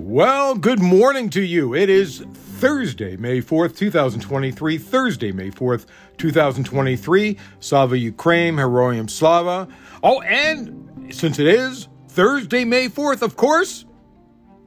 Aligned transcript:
Well, 0.00 0.54
good 0.54 0.80
morning 0.80 1.28
to 1.30 1.42
you. 1.42 1.74
It 1.74 1.90
is 1.90 2.20
Thursday, 2.20 3.16
May 3.16 3.42
4th, 3.42 3.76
2023. 3.76 4.78
Thursday, 4.78 5.32
May 5.32 5.50
4th, 5.50 5.86
2023. 6.18 7.36
Slava 7.58 7.98
Ukraine, 7.98 8.54
Heroyam 8.54 9.10
Slava. 9.10 9.66
Oh, 10.04 10.22
and 10.22 11.12
since 11.12 11.40
it 11.40 11.48
is 11.48 11.88
Thursday, 12.06 12.64
May 12.64 12.88
4th, 12.88 13.22
of 13.22 13.34
course, 13.36 13.86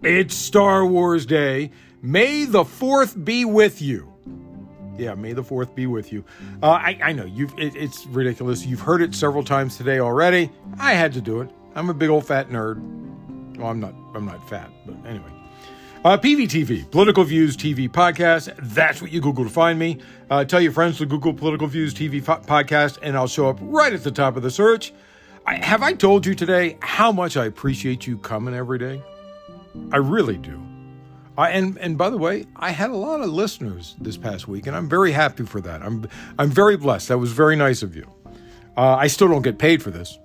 it's 0.03 0.35
Star 0.35 0.85
Wars 0.85 1.25
Day. 1.25 1.71
May 2.01 2.43
the 2.43 2.65
4th 2.65 3.23
be 3.23 3.45
with 3.45 3.81
you. 3.81 4.13
Yeah, 4.97 5.15
May 5.15 5.31
the 5.31 5.43
4th 5.43 5.73
be 5.73 5.87
with 5.87 6.11
you. 6.11 6.25
Uh, 6.61 6.71
I, 6.71 6.99
I 7.01 7.13
know 7.13 7.25
you've 7.25 7.57
it, 7.57 7.73
it's 7.77 8.05
ridiculous. 8.07 8.65
You've 8.65 8.81
heard 8.81 9.01
it 9.01 9.15
several 9.15 9.45
times 9.45 9.77
today 9.77 9.99
already. 9.99 10.51
I 10.77 10.93
had 10.93 11.13
to 11.13 11.21
do 11.21 11.39
it. 11.39 11.49
I'm 11.73 11.89
a 11.89 11.93
big 11.93 12.09
old 12.09 12.27
fat 12.27 12.49
nerd. 12.49 13.10
Well, 13.61 13.69
I'm 13.69 13.79
not. 13.79 13.93
I'm 14.15 14.25
not 14.25 14.47
fat, 14.49 14.69
but 14.85 14.95
anyway. 15.07 15.31
Uh, 16.03 16.17
PVTV, 16.17 16.89
Political 16.89 17.25
Views 17.25 17.55
TV 17.55 17.87
podcast. 17.87 18.51
That's 18.59 19.03
what 19.03 19.11
you 19.11 19.21
Google 19.21 19.43
to 19.43 19.51
find 19.51 19.77
me. 19.77 19.99
Uh, 20.31 20.43
tell 20.43 20.59
your 20.59 20.71
friends 20.71 20.97
to 20.97 21.05
Google 21.05 21.31
Political 21.31 21.67
Views 21.67 21.93
TV 21.93 22.23
fo- 22.23 22.39
podcast, 22.39 22.97
and 23.03 23.15
I'll 23.15 23.27
show 23.27 23.47
up 23.47 23.59
right 23.61 23.93
at 23.93 24.03
the 24.03 24.09
top 24.09 24.35
of 24.35 24.41
the 24.41 24.49
search. 24.49 24.93
I, 25.45 25.55
have 25.63 25.83
I 25.83 25.93
told 25.93 26.25
you 26.25 26.33
today 26.33 26.77
how 26.81 27.11
much 27.11 27.37
I 27.37 27.45
appreciate 27.45 28.07
you 28.07 28.17
coming 28.17 28.55
every 28.55 28.79
day? 28.79 28.99
I 29.91 29.97
really 29.97 30.37
do. 30.37 30.59
I, 31.37 31.51
and 31.51 31.77
and 31.77 31.99
by 31.99 32.09
the 32.09 32.17
way, 32.17 32.47
I 32.55 32.71
had 32.71 32.89
a 32.89 32.97
lot 32.97 33.21
of 33.21 33.29
listeners 33.29 33.95
this 34.01 34.17
past 34.17 34.47
week, 34.47 34.65
and 34.65 34.75
I'm 34.75 34.89
very 34.89 35.11
happy 35.11 35.45
for 35.45 35.61
that. 35.61 35.83
I'm 35.83 36.07
I'm 36.39 36.49
very 36.49 36.77
blessed. 36.77 37.09
That 37.09 37.19
was 37.19 37.31
very 37.31 37.55
nice 37.55 37.83
of 37.83 37.95
you. 37.95 38.11
Uh, 38.75 38.95
I 38.95 39.05
still 39.05 39.27
don't 39.27 39.43
get 39.43 39.59
paid 39.59 39.83
for 39.83 39.91
this. 39.91 40.17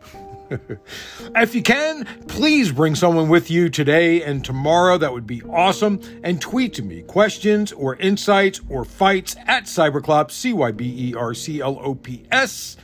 if 1.35 1.55
you 1.55 1.63
can, 1.63 2.05
please 2.29 2.73
bring 2.73 2.95
someone 2.95 3.29
with 3.29 3.51
you 3.51 3.69
today 3.69 4.23
and 4.23 4.45
tomorrow. 4.45 4.99
That 4.99 5.13
would 5.13 5.27
be 5.27 5.43
awesome. 5.43 6.01
And 6.23 6.41
tweet 6.41 6.75
to 6.75 6.83
me 6.83 7.03
questions 7.03 7.73
or 7.73 7.97
insights 7.97 8.61
or 8.69 8.85
fights 8.85 9.37
at 9.47 9.65
Cyberclops, 9.65 10.33
C 10.33 10.53
Y 10.53 10.73
B 10.73 11.11
E 11.11 11.15
R 11.15 11.35
C 11.35 11.61
L 11.61 11.79
O 11.83 11.95
P 11.95 12.25
S, 12.31 12.77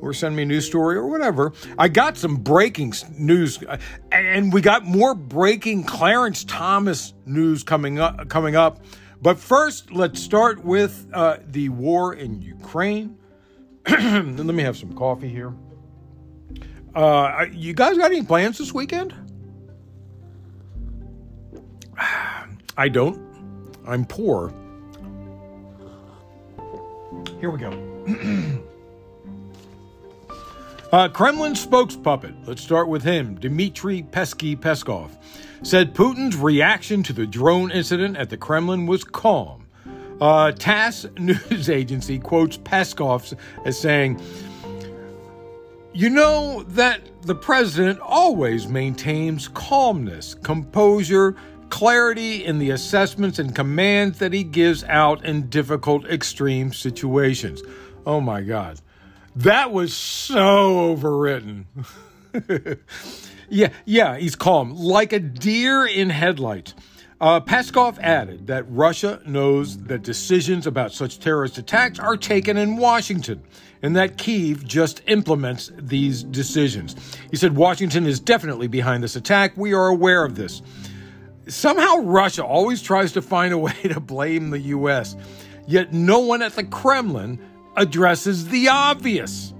or 0.00 0.12
send 0.12 0.36
me 0.36 0.42
a 0.42 0.46
news 0.46 0.66
story 0.66 0.96
or 0.96 1.06
whatever. 1.06 1.52
I 1.78 1.88
got 1.88 2.16
some 2.16 2.36
breaking 2.36 2.94
news, 3.16 3.62
uh, 3.62 3.78
and 4.12 4.52
we 4.52 4.60
got 4.60 4.84
more 4.84 5.14
breaking 5.14 5.84
Clarence 5.84 6.44
Thomas 6.44 7.14
news 7.26 7.62
coming 7.62 7.98
up. 7.98 8.28
Coming 8.28 8.56
up. 8.56 8.84
But 9.22 9.38
first, 9.38 9.92
let's 9.92 10.20
start 10.22 10.64
with 10.64 11.06
uh, 11.12 11.38
the 11.46 11.68
war 11.68 12.14
in 12.14 12.40
Ukraine. 12.40 13.18
Let 13.88 14.38
me 14.38 14.62
have 14.62 14.78
some 14.78 14.94
coffee 14.94 15.28
here. 15.28 15.52
Uh, 16.94 17.46
you 17.52 17.72
guys 17.72 17.96
got 17.96 18.10
any 18.10 18.22
plans 18.22 18.58
this 18.58 18.74
weekend? 18.74 19.14
I 22.76 22.88
don't. 22.88 23.20
I'm 23.86 24.04
poor. 24.04 24.52
Here 27.40 27.50
we 27.50 27.58
go. 27.58 27.70
uh, 30.92 31.08
Kremlin 31.08 31.54
spokespuppet, 31.54 32.46
let's 32.46 32.62
start 32.62 32.88
with 32.88 33.02
him, 33.02 33.36
Dmitry 33.36 34.02
Pesky 34.02 34.56
Peskov, 34.56 35.10
said 35.62 35.94
Putin's 35.94 36.36
reaction 36.36 37.02
to 37.04 37.12
the 37.12 37.26
drone 37.26 37.70
incident 37.70 38.16
at 38.16 38.30
the 38.30 38.36
Kremlin 38.36 38.86
was 38.86 39.04
calm. 39.04 39.66
Uh, 40.20 40.52
TASS 40.52 41.06
news 41.18 41.70
agency 41.70 42.18
quotes 42.18 42.58
Peskov 42.58 43.34
as 43.64 43.78
saying, 43.78 44.20
you 45.92 46.08
know 46.10 46.62
that 46.68 47.00
the 47.22 47.34
president 47.34 48.00
always 48.00 48.68
maintains 48.68 49.48
calmness, 49.48 50.34
composure, 50.34 51.36
clarity 51.68 52.44
in 52.44 52.58
the 52.58 52.70
assessments 52.70 53.38
and 53.38 53.54
commands 53.54 54.18
that 54.18 54.32
he 54.32 54.44
gives 54.44 54.84
out 54.84 55.24
in 55.24 55.48
difficult, 55.48 56.06
extreme 56.06 56.72
situations. 56.72 57.62
Oh 58.06 58.20
my 58.20 58.42
God. 58.42 58.80
That 59.36 59.72
was 59.72 59.94
so 59.94 60.96
overwritten. 60.96 61.64
yeah, 63.48 63.68
yeah, 63.84 64.16
he's 64.16 64.36
calm, 64.36 64.74
like 64.74 65.12
a 65.12 65.20
deer 65.20 65.86
in 65.86 66.10
headlights. 66.10 66.74
Uh, 67.20 67.38
Peskov 67.38 67.98
added 67.98 68.46
that 68.46 68.64
Russia 68.70 69.20
knows 69.26 69.76
that 69.84 70.02
decisions 70.02 70.66
about 70.66 70.90
such 70.90 71.18
terrorist 71.18 71.58
attacks 71.58 71.98
are 71.98 72.16
taken 72.16 72.56
in 72.56 72.78
Washington 72.78 73.42
and 73.82 73.94
that 73.94 74.16
Kiev 74.16 74.66
just 74.66 75.02
implements 75.06 75.70
these 75.76 76.22
decisions. 76.22 76.96
He 77.30 77.36
said 77.36 77.56
Washington 77.56 78.06
is 78.06 78.20
definitely 78.20 78.68
behind 78.68 79.02
this 79.02 79.16
attack. 79.16 79.54
We 79.54 79.74
are 79.74 79.88
aware 79.88 80.24
of 80.24 80.34
this. 80.34 80.62
Somehow, 81.46 81.96
Russia 81.98 82.42
always 82.42 82.80
tries 82.80 83.12
to 83.12 83.22
find 83.22 83.52
a 83.52 83.58
way 83.58 83.72
to 83.82 84.00
blame 84.00 84.48
the 84.48 84.60
U.S., 84.60 85.14
yet 85.66 85.92
no 85.92 86.20
one 86.20 86.40
at 86.40 86.52
the 86.52 86.64
Kremlin 86.64 87.38
addresses 87.76 88.48
the 88.48 88.68
obvious. 88.68 89.52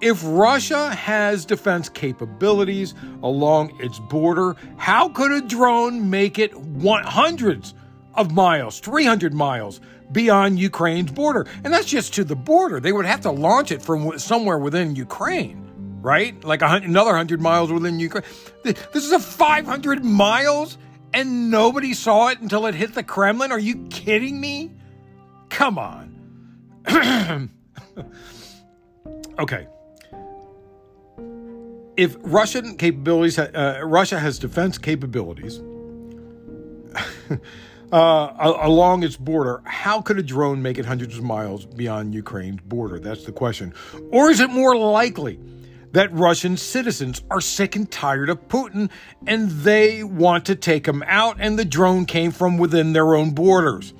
If 0.00 0.22
Russia 0.24 0.94
has 0.94 1.44
defense 1.44 1.88
capabilities 1.88 2.94
along 3.22 3.80
its 3.80 3.98
border, 3.98 4.56
how 4.76 5.08
could 5.08 5.32
a 5.32 5.40
drone 5.40 6.10
make 6.10 6.38
it 6.38 6.54
one, 6.54 7.04
hundreds 7.04 7.74
of 8.14 8.32
miles, 8.32 8.80
300 8.80 9.34
miles 9.34 9.80
beyond 10.12 10.58
Ukraine's 10.58 11.10
border. 11.10 11.46
And 11.64 11.72
that's 11.72 11.86
just 11.86 12.14
to 12.14 12.24
the 12.24 12.36
border. 12.36 12.80
They 12.80 12.92
would 12.92 13.06
have 13.06 13.22
to 13.22 13.30
launch 13.30 13.72
it 13.72 13.82
from 13.82 14.18
somewhere 14.18 14.58
within 14.58 14.94
Ukraine, 14.94 15.98
right? 16.00 16.42
Like 16.44 16.62
another 16.62 17.10
100 17.10 17.40
miles 17.40 17.72
within 17.72 17.98
Ukraine. 17.98 18.24
This 18.62 19.04
is 19.04 19.12
a 19.12 19.18
500 19.18 20.04
miles 20.04 20.78
and 21.12 21.50
nobody 21.50 21.94
saw 21.94 22.28
it 22.28 22.40
until 22.40 22.66
it 22.66 22.74
hit 22.74 22.94
the 22.94 23.02
Kremlin? 23.02 23.52
Are 23.52 23.58
you 23.58 23.86
kidding 23.88 24.40
me? 24.40 24.72
Come 25.48 25.78
on. 25.78 26.10
okay. 29.38 29.68
If 31.96 32.16
Russian 32.22 32.76
capabilities, 32.76 33.38
uh, 33.38 33.80
Russia 33.84 34.18
has 34.18 34.38
defense 34.38 34.78
capabilities 34.78 35.60
uh, 37.92 38.56
along 38.62 39.04
its 39.04 39.16
border, 39.16 39.62
how 39.64 40.00
could 40.00 40.18
a 40.18 40.22
drone 40.22 40.60
make 40.60 40.78
it 40.78 40.86
hundreds 40.86 41.16
of 41.16 41.24
miles 41.24 41.66
beyond 41.66 42.14
Ukraine's 42.14 42.60
border? 42.62 42.98
That's 42.98 43.24
the 43.24 43.32
question. 43.32 43.74
Or 44.10 44.30
is 44.30 44.40
it 44.40 44.50
more 44.50 44.76
likely 44.76 45.38
that 45.92 46.12
Russian 46.12 46.56
citizens 46.56 47.22
are 47.30 47.40
sick 47.40 47.76
and 47.76 47.88
tired 47.88 48.28
of 48.28 48.48
Putin 48.48 48.90
and 49.26 49.48
they 49.50 50.02
want 50.02 50.46
to 50.46 50.56
take 50.56 50.86
him 50.86 51.04
out, 51.06 51.36
and 51.38 51.56
the 51.56 51.64
drone 51.64 52.06
came 52.06 52.32
from 52.32 52.58
within 52.58 52.92
their 52.92 53.14
own 53.14 53.30
borders? 53.30 53.94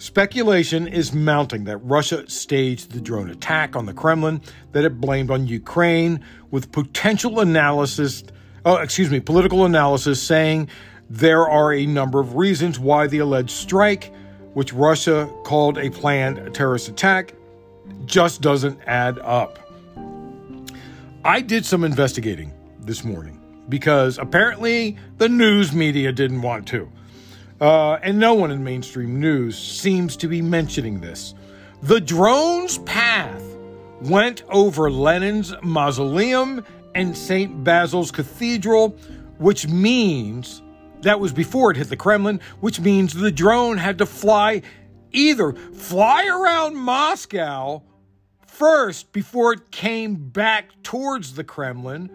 Speculation 0.00 0.88
is 0.88 1.12
mounting 1.12 1.64
that 1.64 1.76
Russia 1.76 2.24
staged 2.26 2.92
the 2.92 3.02
drone 3.02 3.28
attack 3.28 3.76
on 3.76 3.84
the 3.84 3.92
Kremlin 3.92 4.40
that 4.72 4.82
it 4.82 4.98
blamed 4.98 5.30
on 5.30 5.46
Ukraine, 5.46 6.24
with 6.50 6.72
potential 6.72 7.40
analysis, 7.40 8.24
oh, 8.64 8.76
excuse 8.76 9.10
me, 9.10 9.20
political 9.20 9.66
analysis 9.66 10.22
saying 10.22 10.70
there 11.10 11.46
are 11.46 11.74
a 11.74 11.84
number 11.84 12.18
of 12.18 12.36
reasons 12.36 12.78
why 12.78 13.08
the 13.08 13.18
alleged 13.18 13.50
strike, 13.50 14.10
which 14.54 14.72
Russia 14.72 15.30
called 15.44 15.76
a 15.76 15.90
planned 15.90 16.54
terrorist 16.54 16.88
attack, 16.88 17.34
just 18.06 18.40
doesn't 18.40 18.80
add 18.86 19.18
up. 19.18 19.58
I 21.26 21.42
did 21.42 21.66
some 21.66 21.84
investigating 21.84 22.54
this 22.80 23.04
morning 23.04 23.38
because 23.68 24.16
apparently 24.16 24.96
the 25.18 25.28
news 25.28 25.74
media 25.74 26.10
didn't 26.10 26.40
want 26.40 26.66
to. 26.68 26.90
Uh, 27.60 27.94
and 28.02 28.18
no 28.18 28.34
one 28.34 28.50
in 28.50 28.64
mainstream 28.64 29.20
news 29.20 29.58
seems 29.58 30.16
to 30.16 30.28
be 30.28 30.40
mentioning 30.40 31.00
this. 31.00 31.34
The 31.82 32.00
drone's 32.00 32.78
path 32.78 33.42
went 34.00 34.42
over 34.48 34.90
Lenin's 34.90 35.54
mausoleum 35.62 36.64
and 36.94 37.16
St. 37.16 37.62
Basil's 37.62 38.10
Cathedral, 38.10 38.90
which 39.38 39.68
means 39.68 40.62
that 41.02 41.20
was 41.20 41.32
before 41.32 41.70
it 41.70 41.76
hit 41.76 41.88
the 41.88 41.96
Kremlin, 41.96 42.40
which 42.60 42.80
means 42.80 43.12
the 43.12 43.30
drone 43.30 43.78
had 43.78 43.98
to 43.98 44.06
fly 44.06 44.62
either 45.12 45.52
fly 45.52 46.26
around 46.26 46.76
Moscow 46.76 47.82
first 48.46 49.12
before 49.12 49.52
it 49.54 49.70
came 49.70 50.14
back 50.14 50.82
towards 50.82 51.34
the 51.34 51.44
Kremlin, 51.44 52.10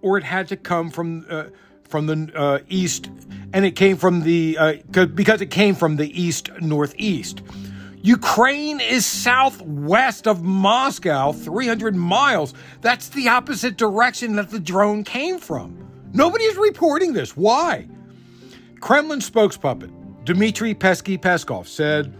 or 0.00 0.16
it 0.18 0.24
had 0.24 0.48
to 0.48 0.56
come 0.56 0.90
from 0.90 1.26
uh, 1.28 1.44
from 1.88 2.06
the 2.06 2.30
uh, 2.34 2.58
east, 2.68 3.10
and 3.52 3.64
it 3.64 3.72
came 3.72 3.96
from 3.96 4.22
the 4.22 4.56
uh, 4.58 4.74
because 5.06 5.40
it 5.40 5.50
came 5.50 5.74
from 5.74 5.96
the 5.96 6.20
east 6.20 6.50
northeast. 6.60 7.42
Ukraine 8.02 8.80
is 8.80 9.04
southwest 9.04 10.28
of 10.28 10.42
Moscow, 10.42 11.32
300 11.32 11.96
miles. 11.96 12.54
That's 12.80 13.08
the 13.08 13.28
opposite 13.28 13.76
direction 13.76 14.36
that 14.36 14.50
the 14.50 14.60
drone 14.60 15.02
came 15.02 15.38
from. 15.38 15.76
Nobody 16.12 16.44
is 16.44 16.56
reporting 16.56 17.12
this. 17.12 17.36
Why? 17.36 17.88
Kremlin 18.80 19.18
spokespuppet 19.18 20.24
Dmitry 20.24 20.74
Pesky 20.74 21.18
Peskov 21.18 21.66
said 21.66 22.14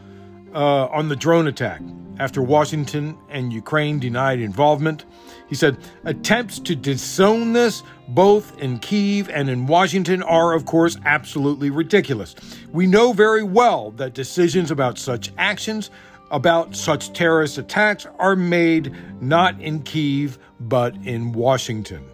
uh, 0.52 0.86
on 0.86 1.08
the 1.08 1.16
drone 1.16 1.46
attack 1.46 1.80
after 2.18 2.42
Washington 2.42 3.16
and 3.28 3.52
Ukraine 3.52 3.98
denied 3.98 4.40
involvement. 4.40 5.04
He 5.48 5.54
said, 5.54 5.78
attempts 6.04 6.58
to 6.60 6.74
disown 6.74 7.54
this, 7.54 7.82
both 8.08 8.58
in 8.58 8.78
Kiev 8.78 9.30
and 9.30 9.48
in 9.48 9.66
Washington, 9.66 10.22
are, 10.22 10.52
of 10.52 10.66
course, 10.66 10.98
absolutely 11.04 11.70
ridiculous. 11.70 12.34
We 12.70 12.86
know 12.86 13.12
very 13.12 13.42
well 13.42 13.92
that 13.92 14.14
decisions 14.14 14.70
about 14.70 14.98
such 14.98 15.32
actions, 15.38 15.90
about 16.30 16.76
such 16.76 17.12
terrorist 17.14 17.56
attacks, 17.56 18.06
are 18.18 18.36
made 18.36 18.94
not 19.22 19.58
in 19.60 19.82
Kiev, 19.82 20.38
but 20.60 20.94
in 21.04 21.32
Washington. 21.32 22.04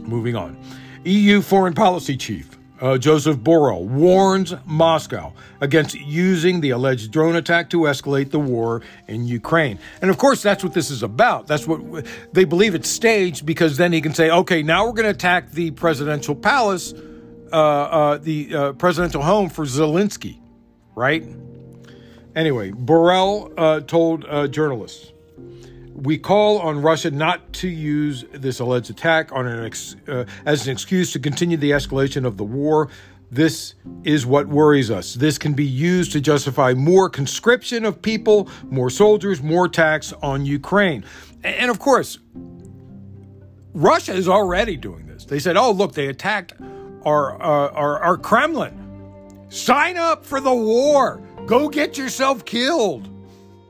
Moving 0.00 0.36
on. 0.36 0.56
EU 1.04 1.42
Foreign 1.42 1.74
Policy 1.74 2.16
Chief 2.16 2.58
uh, 2.82 2.98
Joseph 2.98 3.38
Borrell 3.38 3.86
warns 3.86 4.54
Moscow 4.66 5.32
against 5.60 5.94
using 5.94 6.60
the 6.60 6.70
alleged 6.70 7.12
drone 7.12 7.36
attack 7.36 7.70
to 7.70 7.82
escalate 7.82 8.30
the 8.30 8.40
war 8.40 8.82
in 9.06 9.24
Ukraine. 9.24 9.78
And 10.02 10.10
of 10.10 10.18
course, 10.18 10.42
that's 10.42 10.64
what 10.64 10.74
this 10.74 10.90
is 10.90 11.04
about. 11.04 11.46
That's 11.46 11.66
what 11.66 12.04
they 12.32 12.44
believe 12.44 12.74
it's 12.74 12.90
staged 12.90 13.46
because 13.46 13.76
then 13.76 13.92
he 13.92 14.00
can 14.00 14.12
say, 14.12 14.30
okay, 14.30 14.62
now 14.64 14.84
we're 14.84 14.94
going 14.94 15.04
to 15.04 15.10
attack 15.10 15.52
the 15.52 15.70
presidential 15.70 16.34
palace, 16.34 16.92
uh, 17.52 17.56
uh, 17.56 18.18
the 18.18 18.54
uh, 18.54 18.72
presidential 18.72 19.22
home 19.22 19.48
for 19.48 19.64
Zelensky, 19.64 20.40
right? 20.96 21.24
Anyway, 22.34 22.72
Borrell 22.72 23.52
uh, 23.56 23.80
told 23.80 24.24
uh, 24.24 24.48
journalists 24.48 25.12
we 26.02 26.18
call 26.18 26.58
on 26.58 26.82
Russia 26.82 27.10
not 27.10 27.52
to 27.54 27.68
use 27.68 28.24
this 28.32 28.58
alleged 28.58 28.90
attack 28.90 29.30
on 29.30 29.46
an 29.46 29.64
ex, 29.64 29.94
uh, 30.08 30.24
as 30.44 30.66
an 30.66 30.72
excuse 30.72 31.12
to 31.12 31.20
continue 31.20 31.56
the 31.56 31.70
escalation 31.70 32.26
of 32.26 32.36
the 32.36 32.44
war. 32.44 32.88
This 33.30 33.74
is 34.02 34.26
what 34.26 34.48
worries 34.48 34.90
us. 34.90 35.14
This 35.14 35.38
can 35.38 35.54
be 35.54 35.64
used 35.64 36.12
to 36.12 36.20
justify 36.20 36.74
more 36.74 37.08
conscription 37.08 37.84
of 37.84 38.02
people, 38.02 38.48
more 38.64 38.90
soldiers, 38.90 39.42
more 39.42 39.68
tax 39.68 40.12
on 40.22 40.44
Ukraine. 40.44 41.04
And 41.44 41.70
of 41.70 41.78
course, 41.78 42.18
Russia 43.72 44.12
is 44.12 44.28
already 44.28 44.76
doing 44.76 45.06
this. 45.06 45.24
They 45.24 45.38
said, 45.38 45.56
oh, 45.56 45.70
look, 45.70 45.94
they 45.94 46.08
attacked 46.08 46.54
our, 47.04 47.40
uh, 47.40 47.70
our, 47.70 48.00
our 48.00 48.16
Kremlin. 48.18 49.46
Sign 49.48 49.96
up 49.96 50.26
for 50.26 50.40
the 50.40 50.54
war. 50.54 51.22
Go 51.46 51.68
get 51.68 51.96
yourself 51.96 52.44
killed. 52.44 53.08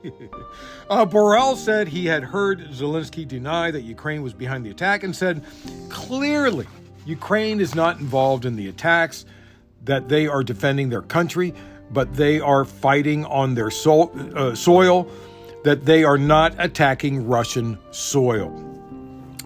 Uh, 0.90 1.06
Borrell 1.06 1.56
said 1.56 1.88
he 1.88 2.06
had 2.06 2.24
heard 2.24 2.60
Zelensky 2.70 3.26
deny 3.26 3.70
that 3.70 3.82
Ukraine 3.82 4.22
was 4.22 4.34
behind 4.34 4.64
the 4.64 4.70
attack 4.70 5.02
and 5.02 5.14
said 5.14 5.42
clearly 5.88 6.66
Ukraine 7.06 7.60
is 7.60 7.74
not 7.74 7.98
involved 7.98 8.44
in 8.44 8.56
the 8.56 8.68
attacks, 8.68 9.24
that 9.84 10.08
they 10.08 10.26
are 10.26 10.44
defending 10.44 10.88
their 10.88 11.02
country, 11.02 11.54
but 11.90 12.14
they 12.14 12.40
are 12.40 12.64
fighting 12.64 13.24
on 13.24 13.54
their 13.54 13.70
so- 13.70 14.10
uh, 14.34 14.54
soil, 14.54 15.08
that 15.64 15.84
they 15.84 16.04
are 16.04 16.18
not 16.18 16.54
attacking 16.58 17.26
Russian 17.26 17.78
soil. 17.90 18.50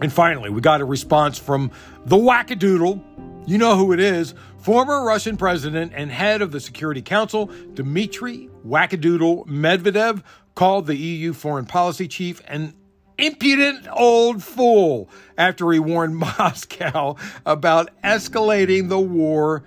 And 0.00 0.12
finally, 0.12 0.50
we 0.50 0.60
got 0.60 0.80
a 0.80 0.84
response 0.84 1.38
from 1.38 1.70
the 2.04 2.16
wackadoodle. 2.16 3.02
You 3.46 3.58
know 3.58 3.76
who 3.76 3.92
it 3.92 4.00
is 4.00 4.34
former 4.58 5.04
Russian 5.04 5.36
president 5.36 5.92
and 5.94 6.10
head 6.10 6.42
of 6.42 6.50
the 6.50 6.58
Security 6.58 7.00
Council, 7.00 7.48
Dmitry 7.74 8.50
Wackadoodle 8.66 9.46
Medvedev, 9.46 10.24
called 10.56 10.86
the 10.86 10.96
EU 10.96 11.32
foreign 11.32 11.66
policy 11.66 12.08
chief 12.08 12.42
an 12.48 12.74
impudent 13.18 13.86
old 13.92 14.42
fool 14.42 15.08
after 15.38 15.70
he 15.70 15.78
warned 15.78 16.16
Moscow 16.38 17.14
about 17.44 17.90
escalating 18.02 18.88
the 18.88 18.98
war 18.98 19.62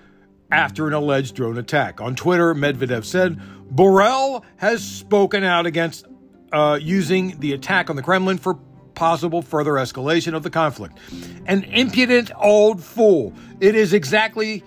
after 0.51 0.87
an 0.87 0.93
alleged 0.93 1.35
drone 1.35 1.57
attack. 1.57 2.01
On 2.01 2.15
Twitter, 2.15 2.53
Medvedev 2.53 3.05
said 3.05 3.39
Borrell 3.73 4.43
has 4.57 4.83
spoken 4.83 5.43
out 5.43 5.65
against 5.65 6.05
uh, 6.51 6.77
using 6.81 7.39
the 7.39 7.53
attack 7.53 7.89
on 7.89 7.95
the 7.95 8.01
Kremlin 8.01 8.37
for 8.37 8.55
possible 8.95 9.41
further 9.41 9.73
escalation 9.73 10.33
of 10.33 10.43
the 10.43 10.49
conflict. 10.49 10.97
An 11.45 11.63
impudent 11.65 12.31
old 12.35 12.83
fool. 12.83 13.33
It 13.59 13.75
is 13.75 13.93
exactly 13.93 14.63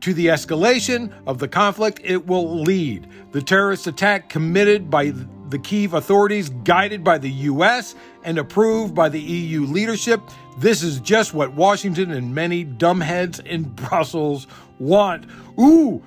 to 0.00 0.14
the 0.14 0.26
escalation 0.26 1.12
of 1.26 1.38
the 1.38 1.48
conflict 1.48 2.00
it 2.02 2.26
will 2.26 2.60
lead. 2.62 3.06
The 3.32 3.42
terrorist 3.42 3.86
attack 3.86 4.28
committed 4.28 4.90
by 4.90 5.12
the 5.48 5.58
Kiev 5.58 5.94
authorities, 5.94 6.48
guided 6.48 7.04
by 7.04 7.18
the 7.18 7.30
U.S. 7.30 7.94
and 8.24 8.38
approved 8.38 8.94
by 8.94 9.08
the 9.08 9.20
EU 9.20 9.66
leadership. 9.66 10.20
This 10.58 10.82
is 10.82 11.00
just 11.00 11.34
what 11.34 11.54
Washington 11.54 12.10
and 12.10 12.34
many 12.34 12.64
dumbheads 12.64 13.44
in 13.44 13.62
Brussels 13.74 14.46
want. 14.78 15.26
Ooh, 15.58 16.02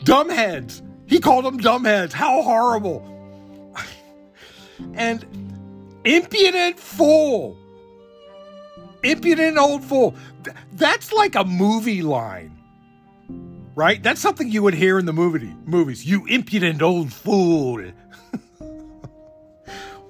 dumbheads. 0.00 0.82
He 1.06 1.20
called 1.20 1.44
them 1.44 1.58
dumbheads. 1.58 2.12
How 2.12 2.42
horrible. 2.42 3.04
and 4.94 5.24
impudent 6.04 6.78
fool. 6.78 7.56
Impudent 9.02 9.56
old 9.58 9.84
fool. 9.84 10.14
That's 10.72 11.12
like 11.12 11.34
a 11.34 11.44
movie 11.44 12.02
line 12.02 12.58
right? 13.78 14.02
That's 14.02 14.20
something 14.20 14.50
you 14.50 14.64
would 14.64 14.74
hear 14.74 14.98
in 14.98 15.06
the 15.06 15.12
movie 15.12 15.54
movies. 15.64 16.04
You 16.04 16.26
impudent 16.26 16.82
old 16.82 17.12
fool. 17.12 17.92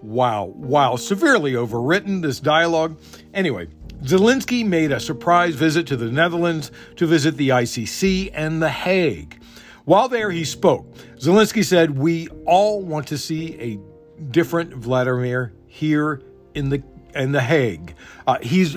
Wow, 0.03 0.45
wow, 0.45 0.97
severely 0.97 1.53
overwritten 1.53 2.23
this 2.23 2.41
dialogue. 2.41 2.99
Anyway, 3.35 3.69
Zelensky 4.03 4.65
made 4.65 4.93
a 4.93 5.01
surprise 5.01 5.55
visit 5.55 5.87
to 5.89 5.97
the 5.97 6.11
Netherlands 6.11 6.71
to 6.97 7.07
visit 7.07 7.37
the 7.37 7.49
ICC 7.51 8.31
and 8.33 8.63
The 8.63 8.69
Hague. 8.69 9.41
While 9.85 10.09
there, 10.09 10.31
he 10.31 10.45
spoke. 10.45 10.87
Zelensky 11.17 11.65
said, 11.65 11.99
"We 11.99 12.29
all 12.47 12.83
want 12.83 13.07
to 13.09 13.19
see 13.19 13.55
a 13.59 13.79
different 14.31 14.75
Vladimir 14.75 15.53
here 15.67 16.23
in 16.55 16.69
the 16.69 16.83
in 17.15 17.33
the 17.33 17.41
Hague." 17.41 17.95
Uh, 18.27 18.37
he's 18.43 18.77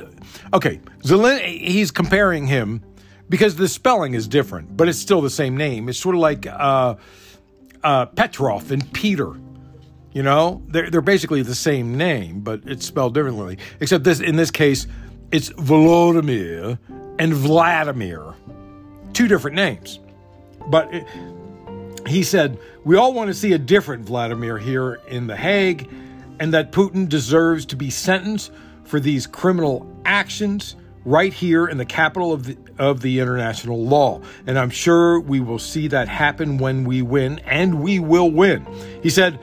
okay. 0.54 0.80
Zelen- 1.04 1.46
he's 1.46 1.92
comparing 1.92 2.48
him 2.48 2.82
because 3.30 3.58
the 3.58 3.68
spelling 3.68 4.14
is 4.14 4.28
different, 4.28 4.76
but 4.76 4.88
it's 4.88 5.00
still 5.00 5.22
the 5.22 5.30
same 5.30 5.58
name. 5.58 5.90
It's 5.90 6.00
sort 6.00 6.16
of 6.16 6.22
like 6.22 6.48
uh, 6.48 6.96
uh, 7.84 8.06
Petrov 8.08 8.72
and 8.72 8.92
Peter. 8.94 9.34
You 10.14 10.24
know, 10.24 10.62
they're 10.68 10.90
they're 10.90 11.02
basically 11.02 11.42
the 11.42 11.56
same 11.56 11.98
name, 11.98 12.42
but 12.42 12.62
it's 12.66 12.86
spelled 12.86 13.14
differently. 13.14 13.58
Except 13.80 14.04
this 14.04 14.20
in 14.20 14.36
this 14.36 14.52
case, 14.52 14.88
it's 15.32 15.50
Volodymyr 15.52 16.78
and 17.18 17.34
Vladimir, 17.34 18.34
two 19.14 19.28
different 19.28 19.56
names. 19.56 20.00
But 20.68 20.94
it, 20.94 21.08
he 22.08 22.24
said 22.24 22.60
we 22.84 22.98
all 22.98 23.14
want 23.14 23.30
to 23.30 23.34
see 23.34 23.54
a 23.54 23.58
different 23.58 24.06
Vladimir 24.06 24.58
here 24.58 24.96
in 25.08 25.28
the 25.28 25.36
Hague, 25.38 25.90
and 26.40 26.54
that 26.54 26.72
Putin 26.72 27.08
deserves 27.08 27.66
to 27.68 27.76
be 27.76 27.90
sentenced 27.90 28.52
for 28.84 29.00
these 29.00 29.28
criminal 29.28 29.88
actions 30.04 30.76
right 31.06 31.34
here 31.34 31.68
in 31.68 31.78
the 31.78 31.86
capital 31.86 32.34
of 32.34 32.46
the, 32.46 32.58
of 32.78 33.02
the 33.02 33.20
international 33.20 33.84
law. 33.84 34.22
And 34.46 34.60
I'm 34.60 34.70
sure 34.70 35.20
we 35.20 35.40
will 35.40 35.60
see 35.60 35.88
that 35.88 36.08
happen 36.08 36.58
when 36.58 36.84
we 36.84 37.02
win, 37.02 37.40
and 37.40 37.82
we 37.82 38.00
will 38.00 38.30
win. 38.30 38.68
He 39.02 39.10
said, 39.10 39.40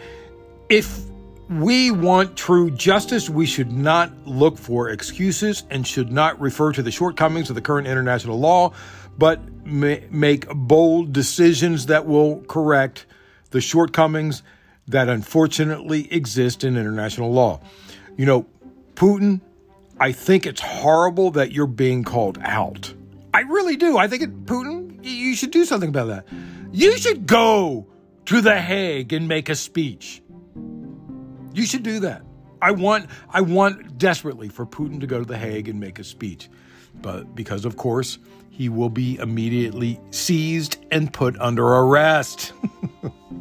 if 0.69 1.05
we 1.49 1.91
want 1.91 2.37
true 2.37 2.71
justice, 2.71 3.31
we 3.31 3.47
should 3.47 3.73
not 3.73 4.13
look 4.27 4.59
for 4.59 4.91
excuses 4.91 5.65
and 5.71 5.87
should 5.87 6.13
not 6.13 6.39
refer 6.41 6.73
to 6.73 6.83
the 6.83 6.91
shortcomings 6.91 7.49
of 7.49 7.55
the 7.55 7.63
current 7.63 7.87
international 7.87 8.39
law, 8.39 8.73
but 9.17 9.41
ma- 9.65 9.97
make 10.11 10.49
bold 10.49 11.13
decisions 11.13 11.87
that 11.87 12.07
will 12.07 12.43
correct 12.43 13.07
the 13.51 13.61
shortcomings 13.61 14.43
that 14.87 15.09
unfortunately 15.09 16.13
exist 16.13 16.65
in 16.65 16.77
international 16.77 17.33
law. 17.33 17.61
You 18.17 18.27
know, 18.27 18.47
Putin 18.95 19.41
I 20.01 20.13
think 20.13 20.47
it's 20.47 20.61
horrible 20.61 21.33
that 21.33 21.53
you're 21.53 21.67
being 21.67 22.05
called 22.05 22.39
out. 22.43 22.93
I 23.35 23.41
really 23.41 23.77
do. 23.77 23.99
I 23.99 24.07
think 24.07 24.23
it, 24.23 24.47
Putin, 24.47 24.99
you 25.03 25.35
should 25.35 25.51
do 25.51 25.65
something 25.65 25.89
about 25.89 26.07
that. 26.07 26.27
You 26.73 26.97
should 26.99 27.27
go 27.27 27.87
to 28.27 28.41
The 28.41 28.61
Hague 28.61 29.13
and 29.13 29.27
make 29.27 29.49
a 29.49 29.57
speech. 29.57 30.23
You 31.59 31.67
should 31.67 31.83
do 31.83 31.99
that. 32.01 32.23
I 32.63 32.71
want 32.71 33.11
I 33.31 33.41
want 33.41 33.99
desperately 33.99 34.49
for 34.49 34.65
Putin 34.65 35.01
to 35.01 35.09
go 35.09 35.19
to 35.19 35.25
The 35.25 35.37
Hague 35.37 35.69
and 35.69 35.81
make 35.81 35.99
a 35.99 36.05
speech. 36.05 36.49
But 37.03 37.35
because 37.35 37.65
of 37.65 37.77
course, 37.77 38.19
he 38.49 38.69
will 38.69 38.91
be 38.91 39.17
immediately 39.19 40.01
seized 40.11 40.77
and 40.93 41.13
put 41.13 41.37
under 41.41 41.65
arrest. 41.65 42.53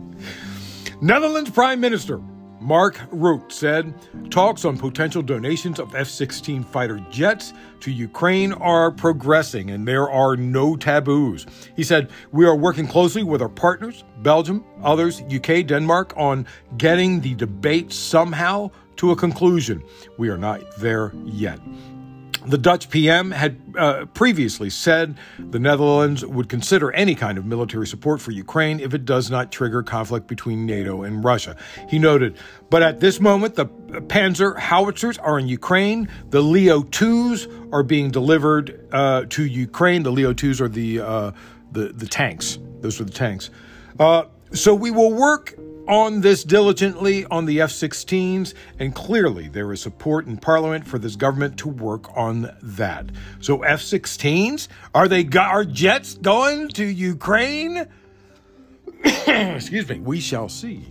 Netherlands 1.02 1.52
Prime 1.52 1.80
Minister 1.80 2.20
Mark 2.60 2.96
Rutte 3.12 3.52
said 3.52 3.94
talks 4.32 4.66
on 4.66 4.78
potential 4.78 5.22
donations 5.22 5.80
of 5.80 5.94
F 5.96 6.08
16 6.08 6.64
fighter 6.64 7.00
jets 7.12 7.54
to 7.82 7.92
Ukraine 7.92 8.54
are 8.54 8.92
progressing 8.92 9.72
and 9.72 9.88
there 9.88 10.10
are 10.10 10.36
no 10.36 10.76
taboos. 10.76 11.46
He 11.76 11.84
said, 11.84 12.10
We 12.32 12.46
are 12.46 12.56
working 12.56 12.88
closely 12.88 13.24
with 13.24 13.42
our 13.42 13.50
partners, 13.50 14.04
Belgium, 14.22 14.66
others, 14.84 15.22
UK, 15.34 15.66
Denmark, 15.66 16.14
on 16.18 16.48
getting 16.78 17.22
the 17.22 17.36
debate 17.36 17.94
somehow 17.94 18.72
to 18.98 19.12
a 19.12 19.16
conclusion. 19.16 19.84
We 20.18 20.30
are 20.30 20.38
not 20.38 20.62
there 20.78 21.12
yet. 21.26 21.60
The 22.48 22.58
Dutch 22.58 22.89
PM 22.89 23.32
had 23.32 23.60
uh, 23.77 24.06
previously 24.06 24.70
said 24.70 25.18
the 25.38 25.60
Netherlands 25.60 26.25
would 26.25 26.48
consider 26.48 26.92
any 26.94 27.13
kind 27.13 27.38
of 27.38 27.46
military 27.46 27.86
support 27.86 28.22
for 28.22 28.32
Ukraine 28.32 28.80
if 28.80 28.94
it 28.94 29.04
does 29.04 29.30
not 29.30 29.51
trigger 29.51 29.84
conflict 29.84 30.27
between 30.27 30.66
NATO 30.66 31.04
and 31.04 31.24
Russia. 31.24 31.58
He 31.89 32.00
noted, 32.00 32.38
but 32.70 32.82
at 32.84 33.01
this 33.01 33.20
moment, 33.20 33.56
the 33.56 33.66
Panzer 33.66 34.58
howitzers 34.58 35.18
are 35.18 35.38
in 35.38 35.48
Ukraine. 35.48 36.08
The 36.30 36.42
Leo 36.42 36.84
2s 36.84 37.74
are 37.74 37.84
being 37.84 38.12
delivered 38.12 38.88
uh, 38.94 39.25
to 39.30 39.46
Ukraine. 39.46 40.04
The 40.04 40.12
Leo 40.12 40.34
2s 40.34 40.62
are 40.62 40.70
the, 40.70 41.01
uh, 41.01 41.32
the, 41.74 41.89
the 41.89 42.08
tanks. 42.08 42.60
Those 42.80 43.01
are 43.01 43.06
the 43.06 43.12
tanks. 43.12 43.50
Uh, 44.00 44.24
so 44.54 44.74
we 44.74 44.92
will 44.92 45.13
work 45.13 45.54
on 45.88 46.22
this 46.22 46.44
diligently 46.44 47.25
on 47.25 47.46
the 47.46 47.62
F 47.62 47.72
16s, 47.72 48.53
and 48.79 48.94
clearly 48.94 49.48
there 49.48 49.72
is 49.72 49.82
support 49.82 50.27
in 50.27 50.38
Parliament 50.38 50.88
for 50.88 51.00
this 51.00 51.15
government 51.15 51.58
to 51.60 51.70
work 51.70 52.15
on 52.15 52.56
that. 52.62 53.08
So, 53.39 53.63
F 53.63 53.82
16s? 53.82 54.67
Are 54.94 55.08
they 55.08 55.24
go- 55.24 55.39
are 55.39 55.65
jets 55.65 56.15
going 56.15 56.70
to 56.70 56.86
Ukraine? 56.86 57.88
Excuse 59.27 59.88
me, 59.89 60.00
we 60.00 60.20
shall 60.20 60.50
see. 60.50 60.86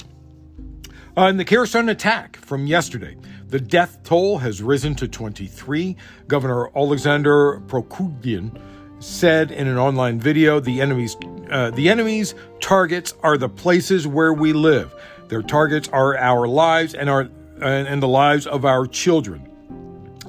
Uh, 1.17 1.29
in 1.29 1.39
the 1.39 1.45
Kherson 1.45 1.89
attack 1.89 2.37
from 2.37 2.67
yesterday, 2.67 3.17
the 3.49 3.61
death 3.61 4.03
toll 4.03 4.39
has 4.39 4.63
risen 4.63 4.95
to 4.97 5.09
23. 5.09 5.97
Governor 6.29 6.71
Alexander 6.77 7.63
Prokudin 7.67 8.61
said 8.99 9.51
in 9.51 9.67
an 9.67 9.77
online 9.77 10.19
video 10.19 10.61
the 10.61 10.81
enemy's 10.81 11.17
uh, 11.51 11.71
the 11.71 11.89
enemy's 11.89 12.35
targets 12.61 13.15
are 13.23 13.39
the 13.39 13.49
places 13.49 14.07
where 14.07 14.33
we 14.33 14.53
live. 14.53 14.95
Their 15.29 15.43
targets 15.43 15.89
are 15.89 16.17
our 16.17 16.49
lives 16.49 16.95
and 16.95 17.09
our 17.09 17.29
and, 17.61 17.89
and 17.89 18.03
the 18.03 18.09
lives 18.09 18.47
of 18.47 18.65
our 18.65 18.87
children. 18.87 19.43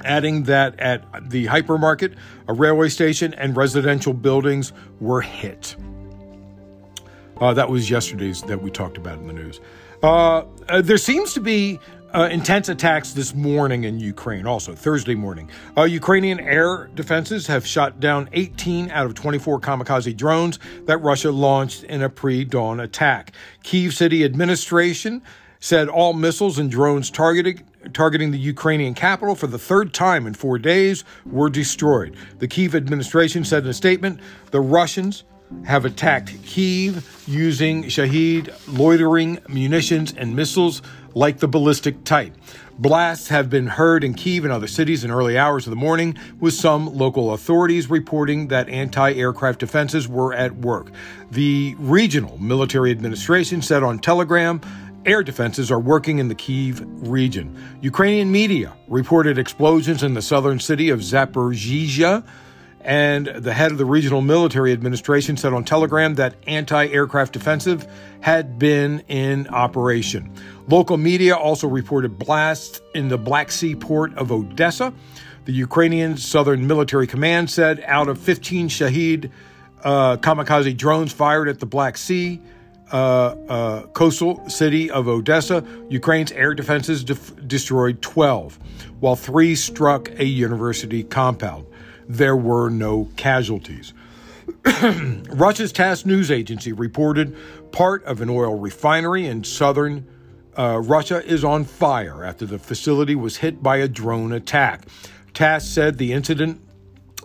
Adding 0.04 0.44
that 0.44 0.80
at 0.80 1.30
the 1.30 1.48
hypermarket, 1.48 2.16
a 2.48 2.54
railway 2.54 2.90
station, 2.90 3.34
and 3.34 3.58
residential 3.58 4.14
buildings 4.14 4.72
were 5.00 5.22
hit. 5.22 5.76
Uh, 7.42 7.54
that 7.54 7.70
was 7.70 7.90
yesterday's 7.90 8.42
that 8.44 8.62
we 8.62 8.72
talked 8.72 8.98
about 8.98 9.20
in 9.20 9.28
the 9.28 9.34
news. 9.34 9.60
Uh, 10.04 10.44
uh, 10.70 10.82
there 10.82 10.98
seems 10.98 11.34
to 11.34 11.40
be 11.40 11.80
uh, 12.14 12.30
intense 12.32 12.70
attacks 12.70 13.12
this 13.12 13.36
morning 13.36 13.84
in 13.84 14.00
Ukraine, 14.00 14.48
also 14.48 14.74
Thursday 14.74 15.16
morning. 15.16 15.50
Uh, 15.78 15.84
Ukrainian 15.84 16.40
air 16.40 16.90
defenses 16.96 17.48
have 17.48 17.66
shot 17.66 18.00
down 18.00 18.30
18 18.34 18.92
out 18.92 19.06
of 19.06 19.14
24 19.14 19.60
kamikaze 19.60 20.16
drones 20.16 20.60
that 20.86 20.98
Russia 21.00 21.32
launched 21.32 21.84
in 21.84 22.02
a 22.02 22.10
pre 22.10 22.46
dawn 22.46 22.80
attack. 22.80 23.34
Kiev 23.64 23.94
City 23.94 24.24
administration 24.24 25.22
said 25.60 25.90
all 25.90 26.14
missiles 26.14 26.60
and 26.60 26.72
drones 26.72 27.10
targeted, 27.10 27.64
targeting 27.94 28.32
the 28.32 28.38
Ukrainian 28.38 28.94
capital 28.94 29.36
for 29.36 29.48
the 29.48 29.60
third 29.60 29.94
time 29.94 30.28
in 30.28 30.34
four 30.34 30.58
days 30.58 31.04
were 31.26 31.50
destroyed. 31.50 32.16
The 32.40 32.48
Kiev 32.48 32.76
administration 32.76 33.44
said 33.44 33.64
in 33.64 33.70
a 33.70 33.74
statement 33.74 34.20
the 34.52 34.62
Russians 34.62 35.24
have 35.66 35.86
attacked 35.86 36.34
Kiev 36.44 37.24
using 37.26 37.84
Shahed 37.84 38.54
loitering 38.68 39.40
munitions 39.48 40.14
and 40.14 40.36
missiles 40.36 40.82
like 41.18 41.40
the 41.40 41.48
ballistic 41.48 42.04
type. 42.04 42.34
Blasts 42.78 43.30
have 43.30 43.50
been 43.50 43.66
heard 43.66 44.04
in 44.04 44.14
Kiev 44.14 44.44
and 44.44 44.54
other 44.54 44.68
cities 44.68 45.04
in 45.04 45.10
early 45.10 45.36
hours 45.36 45.66
of 45.66 45.72
the 45.72 45.76
morning, 45.76 46.16
with 46.40 46.54
some 46.54 46.96
local 46.96 47.34
authorities 47.34 47.90
reporting 47.90 48.50
that 48.50 48.70
anti 48.70 49.14
aircraft 49.14 49.60
defenses 49.60 50.08
were 50.08 50.34
at 50.36 50.56
work. 50.58 50.92
The 51.32 51.76
regional 51.80 52.38
military 52.38 52.92
administration 52.92 53.64
said 53.64 53.82
on 53.82 53.98
Telegram 53.98 54.62
air 55.08 55.24
defenses 55.24 55.72
are 55.72 55.80
working 55.80 56.20
in 56.20 56.28
the 56.28 56.36
Kiev 56.36 56.84
region. 56.86 57.56
Ukrainian 57.82 58.32
media 58.32 58.74
reported 58.88 59.40
explosions 59.40 60.04
in 60.04 60.14
the 60.14 60.22
southern 60.22 60.60
city 60.60 60.90
of 60.90 61.00
Zaporizhzhia 61.00 62.24
and 62.82 63.28
the 63.28 63.54
head 63.54 63.72
of 63.72 63.78
the 63.78 63.86
regional 63.86 64.22
military 64.22 64.72
administration 64.72 65.36
said 65.36 65.52
on 65.52 65.64
Telegram 65.64 66.16
that 66.16 66.36
anti 66.48 66.88
aircraft 66.88 67.34
defensive 67.34 67.86
had 68.22 68.58
been 68.58 69.02
in 69.08 69.48
operation. 69.50 70.32
Local 70.68 70.98
media 70.98 71.36
also 71.36 71.68
reported 71.68 72.18
blasts 72.18 72.82
in 72.94 73.08
the 73.08 73.18
Black 73.18 73.52
Sea 73.52 73.76
port 73.76 74.14
of 74.18 74.32
Odessa. 74.32 74.94
The 75.46 75.54
Ukrainian 75.54 76.18
Southern 76.18 76.68
Military 76.68 77.08
Command 77.08 77.50
said 77.50 77.84
out 77.86 78.10
of 78.10 78.20
15 78.20 78.68
Shahed 78.68 79.32
uh, 79.84 80.18
kamikaze 80.18 80.76
drones 80.76 81.14
fired 81.14 81.48
at 81.48 81.60
the 81.60 81.66
Black 81.66 81.98
Sea, 81.98 82.42
uh, 82.92 82.98
uh, 82.98 83.82
coastal 83.88 84.48
city 84.50 84.92
of 84.92 85.08
Odessa, 85.08 85.64
Ukraine's 85.90 86.32
air 86.34 86.54
defenses 86.54 87.04
def- 87.04 87.48
destroyed 87.48 88.02
12, 88.02 88.60
while 89.00 89.16
three 89.16 89.56
struck 89.56 90.10
a 90.20 90.26
university 90.26 91.04
compound 91.04 91.66
there 92.08 92.36
were 92.38 92.70
no 92.70 93.10
casualties. 93.16 93.94
Russia's 95.30 95.72
TASS 95.72 96.06
news 96.06 96.32
agency 96.32 96.72
reported 96.72 97.36
part 97.72 98.04
of 98.06 98.22
an 98.22 98.30
oil 98.30 98.58
refinery 98.58 99.26
in 99.26 99.44
southern 99.44 100.08
uh, 100.58 100.80
Russia 100.80 101.24
is 101.26 101.44
on 101.44 101.64
fire 101.64 102.24
after 102.24 102.46
the 102.46 102.60
facility 102.60 103.16
was 103.16 103.38
hit 103.38 103.62
by 103.62 103.78
a 103.78 103.88
drone 103.88 104.32
attack. 104.32 104.86
TASS 105.34 105.70
said 105.70 105.98
the 105.98 106.14
incident 106.14 106.62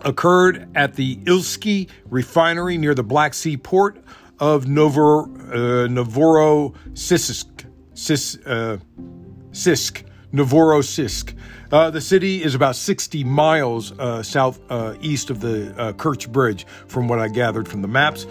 occurred 0.01 0.69
at 0.75 0.95
the 0.95 1.17
Ilsky 1.17 1.89
refinery 2.09 2.77
near 2.77 2.93
the 2.93 3.03
Black 3.03 3.33
Sea 3.33 3.57
port 3.57 4.03
of 4.39 4.67
Novor, 4.67 5.23
uh, 5.23 5.87
Novorossiysk. 5.87 7.65
Sis, 7.95 8.37
uh, 8.45 8.77
Sisk, 9.51 10.03
Novorossiysk. 10.33 11.35
Uh, 11.71 11.89
the 11.89 12.01
city 12.01 12.43
is 12.43 12.55
about 12.55 12.75
60 12.75 13.23
miles 13.23 13.91
uh, 13.99 14.21
south 14.23 14.59
uh, 14.69 14.95
east 15.01 15.29
of 15.29 15.41
the 15.41 15.73
uh, 15.79 15.93
Kerch 15.93 16.31
Bridge, 16.31 16.65
from 16.87 17.07
what 17.07 17.19
I 17.19 17.27
gathered 17.27 17.67
from 17.67 17.81
the 17.81 17.87
maps. 17.87 18.25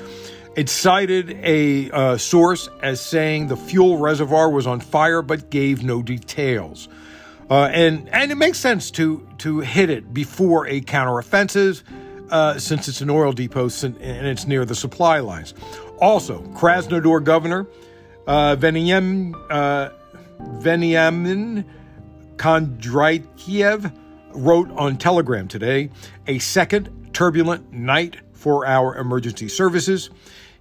It 0.55 0.69
cited 0.69 1.39
a 1.43 1.91
uh, 1.91 2.17
source 2.19 2.69
as 2.83 3.01
saying 3.01 3.49
the 3.49 3.57
fuel 3.57 3.97
reservoir 3.97 4.51
was 4.51 4.67
on 4.67 4.81
fire, 4.81 5.23
but 5.23 5.51
gave 5.51 5.83
no 5.83 6.03
details. 6.03 6.89
Uh, 7.51 7.71
and 7.73 8.09
and 8.11 8.31
it 8.31 8.37
makes 8.37 8.59
sense 8.59 8.91
to 8.93 9.27
to 9.39 9.61
hit 9.61 9.91
it 9.91 10.13
before 10.13 10.67
a 10.67 10.81
counteroffensive, 10.81 11.83
since 12.61 12.89
it's 12.89 13.01
an 13.01 13.11
oil 13.11 13.33
depot 13.33 13.69
and 13.83 14.27
it's 14.27 14.47
near 14.47 14.65
the 14.65 14.75
supply 14.75 15.21
lines. 15.21 15.55
Also, 15.99 16.43
Krasnodar 16.55 17.23
governor 17.25 17.67
uh, 18.27 18.57
Veniamin 18.57 19.35
Kondratiev 22.37 23.93
wrote 24.35 24.71
on 24.73 24.97
Telegram 24.97 25.49
today 25.49 25.91
a 26.27 26.39
second 26.39 27.11
turbulent 27.13 27.73
night 27.73 28.17
for 28.33 28.67
our 28.67 28.97
emergency 28.97 29.49
services. 29.49 30.11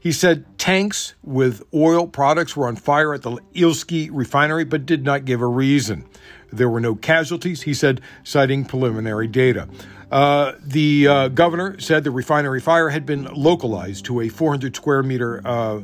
He 0.01 0.12
said 0.12 0.58
tanks 0.58 1.13
with 1.22 1.62
oil 1.75 2.08
products 2.08 2.58
were 2.58 2.67
on 2.67 2.75
fire 2.75 3.13
at 3.13 3.22
the 3.22 3.38
Ilsky 3.53 4.10
refinery, 4.12 4.65
but 4.65 4.88
did 4.88 5.03
not 5.03 5.25
give 5.25 5.41
a 5.41 5.48
reason. 5.48 6.05
There 6.51 6.67
were 6.67 6.79
no 6.79 6.96
casualties, 6.96 7.62
he 7.62 7.75
said, 7.75 8.01
citing 8.24 8.65
preliminary 8.65 9.27
data. 9.27 9.70
Uh, 10.12 10.53
the 10.60 11.08
uh, 11.08 11.27
governor 11.27 11.79
said 11.79 12.03
the 12.03 12.10
refinery 12.10 12.60
fire 12.60 12.89
had 12.89 13.05
been 13.05 13.25
localized 13.25 14.05
to 14.05 14.22
a 14.22 14.27
400 14.27 14.75
square 14.75 15.03
meter 15.03 15.39
uh, 15.46 15.81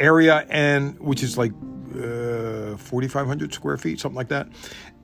area, 0.00 0.44
and 0.50 0.98
which 0.98 1.22
is 1.22 1.38
like 1.38 1.52
uh, 1.94 2.76
4,500 2.76 3.54
square 3.54 3.76
feet, 3.76 4.00
something 4.00 4.16
like 4.16 4.28
that, 4.28 4.48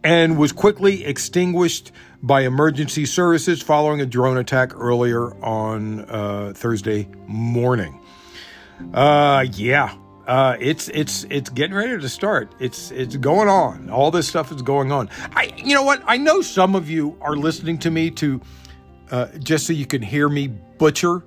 and 0.03 0.37
was 0.37 0.51
quickly 0.51 1.05
extinguished 1.05 1.93
by 2.21 2.41
emergency 2.41 3.07
services 3.07 3.63
following 3.63 4.01
a 4.01 4.07
drone 4.07 4.39
attack 4.39 4.75
earlier 4.75 5.33
on 5.45 6.01
uh, 6.11 6.53
Thursday 6.55 7.09
morning. 7.29 8.01
Uh, 8.93 9.47
yeah, 9.53 9.97
uh, 10.27 10.57
it's 10.61 10.89
it's 10.89 11.25
it's 11.31 11.51
getting 11.51 11.75
ready 11.75 11.99
to 11.99 12.09
start. 12.09 12.55
It's 12.59 12.91
it's 12.91 13.17
going 13.17 13.49
on. 13.49 13.91
All 13.91 14.11
this 14.11 14.29
stuff 14.29 14.53
is 14.53 14.63
going 14.63 14.93
on. 14.93 15.09
I 15.33 15.53
you 15.57 15.75
know 15.75 15.83
what? 15.83 16.03
I 16.07 16.17
know 16.17 16.43
some 16.43 16.75
of 16.75 16.91
you 16.91 17.17
are 17.21 17.37
listening 17.37 17.79
to 17.79 17.91
me 17.91 18.11
to 18.13 18.41
uh, 19.11 19.27
just 19.39 19.67
so 19.67 19.73
you 19.73 19.87
can 19.87 20.03
hear 20.03 20.29
me 20.29 20.49
butcher 20.49 21.23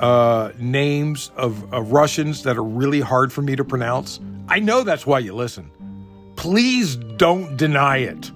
uh, 0.00 0.52
names 0.58 1.30
of, 1.36 1.72
of 1.72 1.92
Russians 1.92 2.42
that 2.42 2.56
are 2.56 2.64
really 2.64 3.00
hard 3.00 3.32
for 3.32 3.42
me 3.42 3.56
to 3.56 3.64
pronounce. 3.64 4.20
I 4.48 4.60
know 4.60 4.82
that's 4.82 5.06
why 5.06 5.20
you 5.20 5.34
listen. 5.34 5.70
Please 6.36 6.96
don't 6.96 7.56
deny 7.56 7.98
it. 7.98 8.30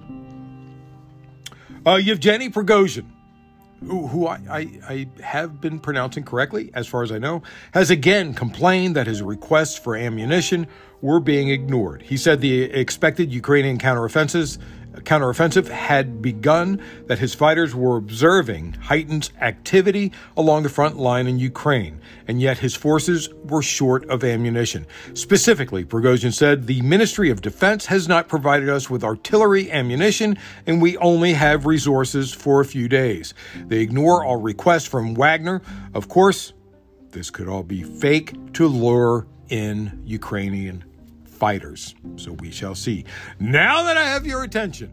Uh, 1.85 1.95
Yevgeny 1.95 2.49
Prigozhin, 2.49 3.05
who, 3.85 4.27
I, 4.27 4.39
I, 4.49 4.79
I, 4.87 5.07
have 5.21 5.61
been 5.61 5.79
pronouncing 5.79 6.23
correctly, 6.23 6.69
as 6.73 6.87
far 6.87 7.03
as 7.03 7.11
I 7.11 7.17
know, 7.17 7.43
has 7.73 7.89
again 7.89 8.33
complained 8.33 8.95
that 8.95 9.07
his 9.07 9.21
requests 9.21 9.77
for 9.77 9.95
ammunition 9.95 10.67
were 11.01 11.19
being 11.19 11.49
ignored. 11.49 12.01
He 12.01 12.17
said 12.17 12.41
the 12.41 12.63
expected 12.63 13.33
Ukrainian 13.33 13.77
counteroffensives 13.77 14.57
counteroffensive 15.03 15.67
had 15.67 16.21
begun, 16.21 16.81
that 17.07 17.19
his 17.19 17.33
fighters 17.33 17.75
were 17.75 17.97
observing 17.97 18.73
heightened 18.73 19.31
activity 19.41 20.11
along 20.37 20.63
the 20.63 20.69
front 20.69 20.97
line 20.97 21.27
in 21.27 21.39
Ukraine, 21.39 22.01
and 22.27 22.41
yet 22.41 22.59
his 22.59 22.75
forces 22.75 23.29
were 23.45 23.61
short 23.61 24.07
of 24.09 24.23
ammunition. 24.23 24.85
Specifically, 25.13 25.83
Prigozhin 25.85 26.33
said, 26.33 26.67
the 26.67 26.81
Ministry 26.81 27.29
of 27.29 27.41
Defense 27.41 27.85
has 27.87 28.07
not 28.07 28.27
provided 28.27 28.69
us 28.69 28.89
with 28.89 29.03
artillery 29.03 29.71
ammunition, 29.71 30.37
and 30.65 30.81
we 30.81 30.97
only 30.97 31.33
have 31.33 31.65
resources 31.65 32.33
for 32.33 32.61
a 32.61 32.65
few 32.65 32.87
days. 32.87 33.33
They 33.67 33.79
ignore 33.79 34.23
all 34.23 34.37
requests 34.37 34.85
from 34.85 35.13
Wagner. 35.13 35.61
Of 35.93 36.09
course, 36.09 36.53
this 37.11 37.29
could 37.29 37.47
all 37.47 37.63
be 37.63 37.83
fake 37.83 38.53
to 38.53 38.67
lure 38.67 39.27
in 39.49 40.03
Ukrainian 40.05 40.83
fighters. 41.39 41.95
So 42.17 42.33
we 42.33 42.51
shall 42.51 42.75
see. 42.75 43.05
Now 43.39 43.83
that 43.83 43.97
I 43.97 44.03
have 44.03 44.27
your 44.27 44.43
attention, 44.43 44.91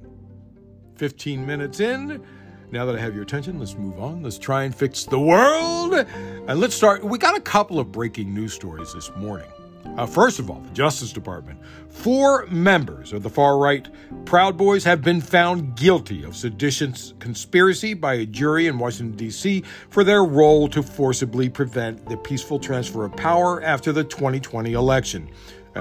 15 0.95 1.45
minutes 1.45 1.81
in, 1.81 2.25
now 2.71 2.85
that 2.87 2.97
I 2.97 3.01
have 3.01 3.15
your 3.15 3.23
attention, 3.23 3.59
let's 3.59 3.77
move 3.77 3.99
on. 3.99 4.23
Let's 4.23 4.39
try 4.39 4.63
and 4.65 4.75
fix 4.75 5.05
the 5.05 5.19
world. 5.19 5.95
And 5.95 6.61
let's 6.61 6.75
start. 6.75 7.05
We 7.05 7.19
got 7.19 7.37
a 7.37 7.41
couple 7.41 7.79
of 7.79 7.93
breaking 7.93 8.33
news 8.35 8.55
stories 8.55 8.93
this 8.95 9.11
morning. 9.17 9.51
Uh, 9.97 10.05
first 10.05 10.39
of 10.39 10.51
all, 10.51 10.61
the 10.61 10.71
Justice 10.71 11.13
Department. 11.13 11.59
Four 11.89 12.47
members 12.47 13.13
of 13.13 13.23
the 13.23 13.31
far 13.31 13.57
right 13.57 13.89
Proud 14.27 14.57
Boys 14.57 14.85
have 14.85 15.01
been 15.01 15.21
found 15.21 15.77
guilty 15.77 16.23
of 16.25 16.37
seditious 16.37 17.15
conspiracy 17.19 17.95
by 17.95 18.15
a 18.15 18.27
jury 18.27 18.67
in 18.67 18.79
Washington, 18.79 19.17
D.C., 19.17 19.63
for 19.89 20.05
their 20.05 20.25
role 20.25 20.69
to 20.69 20.83
forcibly 20.83 21.49
prevent 21.49 22.05
the 22.09 22.17
peaceful 22.19 22.59
transfer 22.59 23.05
of 23.05 23.17
power 23.17 23.63
after 23.63 23.93
the 23.93 24.05
2020 24.05 24.73
election. 24.73 25.31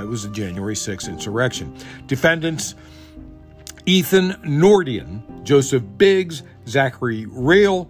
It 0.02 0.08
was 0.08 0.24
the 0.24 0.30
January 0.30 0.76
6th 0.76 1.08
insurrection. 1.08 1.76
Defendants 2.08 2.76
Ethan 3.86 4.32
Nordean, 4.44 5.44
Joseph 5.44 5.84
Biggs, 5.98 6.44
Zachary 6.68 7.26
Rehl, 7.26 7.90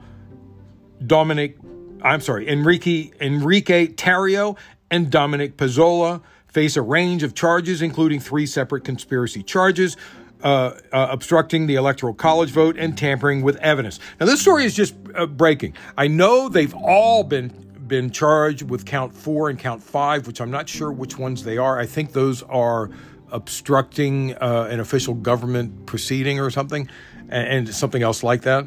Dominic, 1.05 1.57
I'm 2.01 2.21
sorry, 2.21 2.50
Enrique 2.50 3.12
Enrique 3.21 3.88
Tarrio, 3.88 4.57
and 4.91 5.09
Dominic 5.09 5.57
Pezzola 5.57 6.21
face 6.47 6.75
a 6.75 6.81
range 6.81 7.24
of 7.24 7.33
charges, 7.33 7.81
including 7.81 8.19
three 8.19 8.45
separate 8.45 8.83
conspiracy 8.83 9.43
charges. 9.43 9.97
Uh, 10.43 10.77
uh, 10.91 11.07
obstructing 11.09 11.65
the 11.65 11.74
electoral 11.74 12.13
college 12.13 12.51
vote 12.51 12.77
and 12.77 12.95
tampering 12.95 13.41
with 13.41 13.55
evidence. 13.57 14.00
Now, 14.19 14.27
this 14.27 14.41
story 14.41 14.63
is 14.65 14.75
just 14.75 14.93
uh, 15.15 15.25
breaking. 15.25 15.74
I 15.97 16.07
know 16.07 16.50
they've 16.50 16.74
all 16.75 17.24
been 17.24 17.50
been 17.88 18.10
charged 18.10 18.63
with 18.70 18.86
count 18.86 19.15
four 19.15 19.50
and 19.50 19.60
count 19.60 19.82
five, 19.82 20.27
which 20.27 20.42
I'm 20.42 20.51
not 20.51 20.68
sure 20.68 20.92
which 20.92 21.18
ones 21.18 21.44
they 21.44 21.58
are. 21.58 21.80
I 21.80 21.86
think 21.86 22.13
those 22.13 22.44
are 22.44 22.89
obstructing 23.32 24.34
uh, 24.36 24.68
an 24.70 24.80
official 24.80 25.13
government 25.13 25.86
proceeding 25.86 26.39
or 26.39 26.50
something, 26.50 26.89
and, 27.30 27.68
and 27.68 27.75
something 27.75 28.04
else 28.04 28.24
like 28.24 28.44
that. 28.44 28.65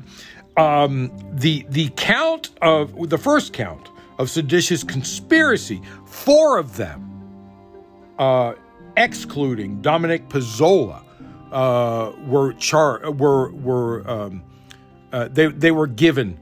Um, 0.57 1.13
the 1.33 1.65
the 1.69 1.91
count 1.97 2.51
of 2.63 3.09
the 3.09 3.19
first 3.19 3.53
count 3.53 3.89
of 4.19 4.29
seditious 4.29 4.83
conspiracy, 4.83 5.81
four 6.07 6.59
of 6.59 6.77
them, 6.77 7.09
uh, 8.19 8.55
excluding 8.97 9.81
Dominic 9.81 10.29
Pezzola, 10.29 11.05
uh, 11.53 12.13
were 12.27 12.53
char 12.55 13.11
were 13.13 13.53
were 13.53 14.09
um, 14.11 14.43
uh, 15.13 15.29
they 15.29 15.47
they 15.47 15.71
were 15.71 15.87
given 15.87 16.39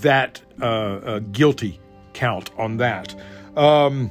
that 0.00 0.40
uh, 0.60 0.64
uh, 0.64 1.18
guilty 1.32 1.80
count 2.12 2.50
on 2.58 2.76
that. 2.78 3.14
Um, 3.56 4.10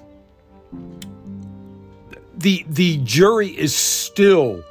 the 2.38 2.65
the 2.70 2.98
jury 2.98 3.50
is 3.50 3.75
still 3.75 4.63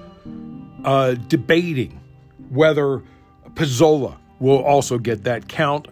uh, 0.85 1.15
debating 1.15 2.01
whether 2.51 3.03
Pezzola 3.55 4.17
will 4.41 4.63
also 4.63 4.99
get 4.99 5.25
that 5.25 5.49
count, 5.49 5.89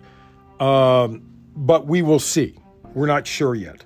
um, 0.60 1.22
but 1.54 1.86
we 1.86 2.02
will 2.02 2.18
see. 2.18 2.54
We're 2.94 3.06
not 3.06 3.26
sure 3.26 3.54
yet. 3.54 3.84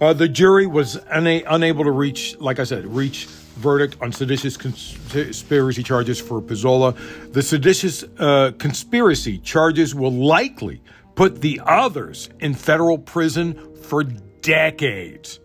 Uh, 0.00 0.12
the 0.12 0.28
jury 0.28 0.66
was 0.66 0.96
una- 1.14 1.42
unable 1.48 1.84
to 1.84 1.90
reach, 1.90 2.36
like 2.38 2.58
I 2.58 2.64
said, 2.64 2.86
reach 2.86 3.26
verdict 3.56 3.96
on 4.00 4.12
seditious 4.12 4.56
conspiracy 4.56 5.82
charges 5.82 6.20
for 6.20 6.40
Pezzola. 6.40 6.96
The 7.32 7.42
seditious 7.42 8.04
uh, 8.18 8.52
conspiracy 8.58 9.38
charges 9.38 9.94
will 9.94 10.12
likely 10.12 10.80
put 11.14 11.40
the 11.40 11.60
others 11.64 12.30
in 12.40 12.54
federal 12.54 12.98
prison 12.98 13.76
for 13.76 14.04
decades. 14.04 15.40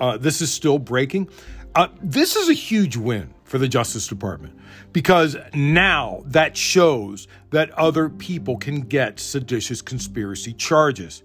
Uh, 0.00 0.16
this 0.16 0.40
is 0.40 0.50
still 0.50 0.78
breaking. 0.78 1.28
Uh, 1.74 1.88
this 2.02 2.36
is 2.36 2.48
a 2.48 2.52
huge 2.52 2.96
win 2.96 3.32
for 3.44 3.58
the 3.58 3.68
Justice 3.68 4.06
Department 4.06 4.58
because 4.92 5.36
now 5.54 6.22
that 6.26 6.56
shows 6.56 7.28
that 7.50 7.70
other 7.72 8.08
people 8.08 8.56
can 8.56 8.80
get 8.80 9.18
seditious 9.18 9.82
conspiracy 9.82 10.52
charges, 10.52 11.22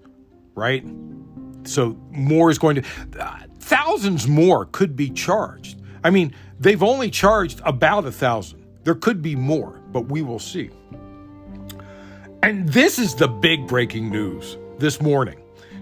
right? 0.56 0.86
So 1.64 1.98
more 2.12 2.50
is 2.50 2.58
going 2.58 2.82
to, 2.82 2.84
uh, 3.20 3.40
thousands 3.60 4.28
more 4.28 4.66
could 4.66 4.96
be 4.96 5.10
charged. 5.10 5.82
I 6.04 6.10
mean, 6.10 6.34
they've 6.60 6.84
only 6.84 7.10
charged 7.10 7.62
about 7.66 8.06
a 8.06 8.12
thousand. 8.12 8.66
There 8.84 8.96
could 8.96 9.22
be 9.22 9.36
more, 9.36 9.82
but 9.92 10.02
we 10.02 10.22
will 10.22 10.40
see. 10.40 10.70
And 12.44 12.68
this 12.68 13.00
is 13.00 13.16
the 13.16 13.30
big 13.30 13.68
breaking 13.68 14.10
news 14.10 14.58
this 14.78 15.02
morning. 15.02 15.40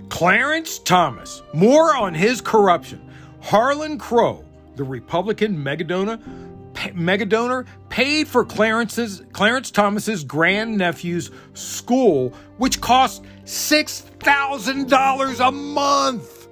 Clarence 0.09 0.77
Thomas, 0.77 1.41
more 1.55 1.95
on 1.95 2.13
his 2.13 2.39
corruption. 2.39 3.01
Harlan 3.41 3.97
Crow, 3.97 4.45
the 4.75 4.83
Republican 4.83 5.57
megadonor, 5.57 6.21
megadonor, 6.75 7.65
paid 7.89 8.27
for 8.27 8.45
Clarence's, 8.45 9.23
Clarence 9.33 9.71
Thomas's 9.71 10.23
grandnephew's 10.23 11.31
school, 11.55 12.29
which 12.57 12.79
cost 12.79 13.23
$6,000 13.45 15.47
a 15.47 15.51
month. 15.51 16.47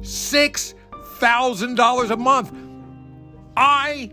$6,000 0.00 2.10
a 2.10 2.16
month. 2.16 2.52
I 3.58 4.10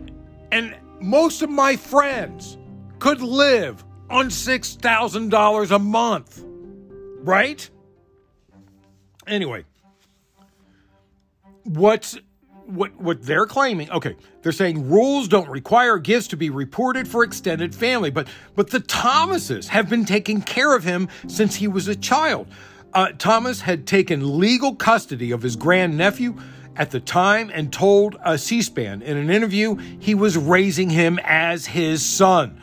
and 0.52 0.76
most 1.00 1.40
of 1.40 1.48
my 1.48 1.74
friends 1.74 2.58
could 2.98 3.22
live 3.22 3.82
on 4.10 4.28
$6,000 4.28 5.70
a 5.70 5.78
month, 5.78 6.44
right? 7.22 7.68
Anyway, 9.26 9.64
what's 11.64 12.18
what 12.68 12.94
what 13.00 13.22
they're 13.22 13.46
claiming 13.46 13.90
okay 13.90 14.14
they're 14.42 14.52
saying 14.52 14.90
rules 14.90 15.26
don't 15.26 15.48
require 15.48 15.96
gifts 15.96 16.28
to 16.28 16.36
be 16.36 16.50
reported 16.50 17.08
for 17.08 17.24
extended 17.24 17.74
family 17.74 18.10
but 18.10 18.28
but 18.54 18.70
the 18.70 18.80
thomases 18.80 19.68
have 19.68 19.88
been 19.88 20.04
taking 20.04 20.42
care 20.42 20.76
of 20.76 20.84
him 20.84 21.08
since 21.26 21.56
he 21.56 21.66
was 21.66 21.88
a 21.88 21.96
child. 21.96 22.46
Uh, 22.92 23.08
thomas 23.18 23.62
had 23.62 23.86
taken 23.86 24.38
legal 24.38 24.74
custody 24.74 25.30
of 25.30 25.42
his 25.42 25.56
grandnephew 25.56 26.34
at 26.76 26.90
the 26.90 27.00
time 27.00 27.50
and 27.54 27.72
told 27.72 28.16
a 28.22 28.36
c-span 28.36 29.00
in 29.00 29.16
an 29.16 29.30
interview 29.30 29.74
he 29.98 30.14
was 30.14 30.36
raising 30.36 30.90
him 30.90 31.18
as 31.24 31.66
his 31.66 32.04
son 32.04 32.60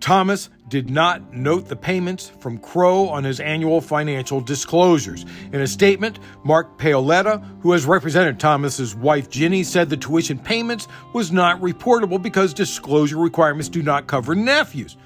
thomas 0.00 0.50
did 0.68 0.90
not 0.90 1.32
note 1.32 1.68
the 1.68 1.76
payments 1.76 2.28
from 2.40 2.58
Crow 2.58 3.08
on 3.08 3.22
his 3.22 3.38
annual 3.38 3.80
financial 3.80 4.40
disclosures. 4.40 5.24
In 5.52 5.60
a 5.60 5.66
statement, 5.66 6.18
Mark 6.44 6.78
Paoletta, 6.78 7.44
who 7.60 7.72
has 7.72 7.84
represented 7.84 8.40
Thomas's 8.40 8.94
wife 8.94 9.30
Ginny, 9.30 9.62
said 9.62 9.88
the 9.88 9.96
tuition 9.96 10.38
payments 10.38 10.88
was 11.12 11.30
not 11.30 11.60
reportable 11.60 12.20
because 12.20 12.52
disclosure 12.52 13.18
requirements 13.18 13.68
do 13.68 13.82
not 13.82 14.06
cover 14.06 14.34
nephews. 14.34 14.96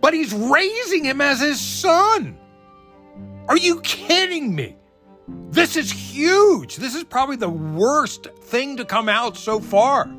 But 0.00 0.14
he's 0.14 0.32
raising 0.32 1.04
him 1.04 1.20
as 1.20 1.40
his 1.40 1.60
son. 1.60 2.38
Are 3.48 3.56
you 3.56 3.80
kidding 3.82 4.54
me? 4.54 4.76
This 5.50 5.76
is 5.76 5.90
huge. 5.90 6.76
This 6.76 6.94
is 6.94 7.04
probably 7.04 7.36
the 7.36 7.48
worst 7.48 8.26
thing 8.42 8.76
to 8.78 8.84
come 8.84 9.08
out 9.08 9.36
so 9.36 9.60
far. 9.60 10.10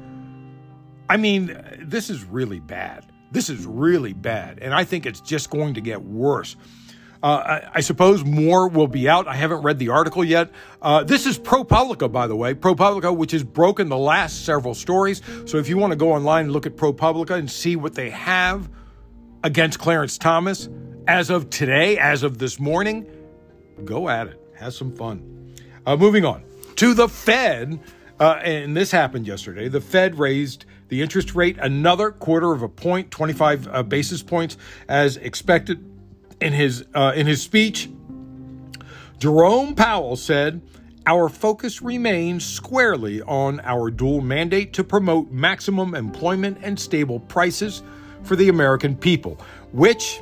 I 1.09 1.17
mean, 1.17 1.57
this 1.81 2.09
is 2.09 2.23
really 2.23 2.59
bad. 2.59 3.05
This 3.31 3.49
is 3.49 3.65
really 3.65 4.13
bad, 4.13 4.59
and 4.61 4.73
I 4.73 4.83
think 4.83 5.05
it's 5.05 5.21
just 5.21 5.49
going 5.49 5.73
to 5.73 5.81
get 5.81 6.01
worse. 6.03 6.55
Uh, 7.23 7.59
I, 7.63 7.69
I, 7.75 7.81
suppose 7.81 8.23
more 8.23 8.67
will 8.67 8.87
be 8.87 9.09
out. 9.09 9.27
I 9.27 9.35
haven't 9.35 9.63
read 9.63 9.79
the 9.79 9.89
article 9.89 10.23
yet. 10.23 10.51
Uh, 10.81 11.03
this 11.03 11.25
is 11.25 11.39
ProPublica, 11.39 12.11
by 12.11 12.27
the 12.27 12.35
way. 12.35 12.53
ProPublica, 12.53 13.15
which 13.15 13.31
has 13.31 13.43
broken 13.43 13.89
the 13.89 13.97
last 13.97 14.45
several 14.45 14.75
stories. 14.75 15.21
So 15.45 15.57
if 15.57 15.67
you 15.67 15.75
want 15.77 15.91
to 15.91 15.95
go 15.95 16.11
online 16.11 16.45
and 16.45 16.53
look 16.53 16.67
at 16.67 16.75
ProPublica 16.75 17.31
and 17.31 17.49
see 17.49 17.75
what 17.75 17.95
they 17.95 18.11
have 18.11 18.69
against 19.43 19.79
Clarence 19.79 20.19
Thomas 20.19 20.69
as 21.07 21.31
of 21.31 21.49
today, 21.49 21.97
as 21.97 22.21
of 22.21 22.37
this 22.37 22.59
morning, 22.59 23.07
go 23.83 24.07
at 24.07 24.27
it. 24.27 24.39
Have 24.55 24.73
some 24.73 24.95
fun. 24.95 25.55
Uh, 25.85 25.95
moving 25.95 26.25
on 26.25 26.43
to 26.75 26.93
the 26.93 27.09
Fed. 27.09 27.79
Uh, 28.19 28.39
and 28.43 28.77
this 28.77 28.91
happened 28.91 29.27
yesterday. 29.27 29.67
The 29.67 29.81
Fed 29.81 30.19
raised 30.19 30.65
the 30.89 31.01
interest 31.01 31.35
rate 31.35 31.57
another 31.59 32.11
quarter 32.11 32.51
of 32.51 32.61
a 32.61 32.69
point, 32.69 33.11
25 33.11 33.67
uh, 33.67 33.83
basis 33.83 34.21
points, 34.21 34.57
as 34.87 35.17
expected. 35.17 35.91
In 36.41 36.51
his 36.51 36.85
uh, 36.93 37.13
in 37.15 37.27
his 37.27 37.41
speech, 37.41 37.89
Jerome 39.19 39.73
Powell 39.73 40.17
said 40.17 40.61
our 41.07 41.29
focus 41.29 41.81
remains 41.81 42.45
squarely 42.45 43.21
on 43.21 43.61
our 43.61 43.89
dual 43.89 44.21
mandate 44.21 44.73
to 44.73 44.83
promote 44.83 45.31
maximum 45.31 45.95
employment 45.95 46.57
and 46.61 46.79
stable 46.79 47.19
prices 47.21 47.83
for 48.23 48.35
the 48.35 48.49
American 48.49 48.95
people, 48.95 49.39
which 49.71 50.19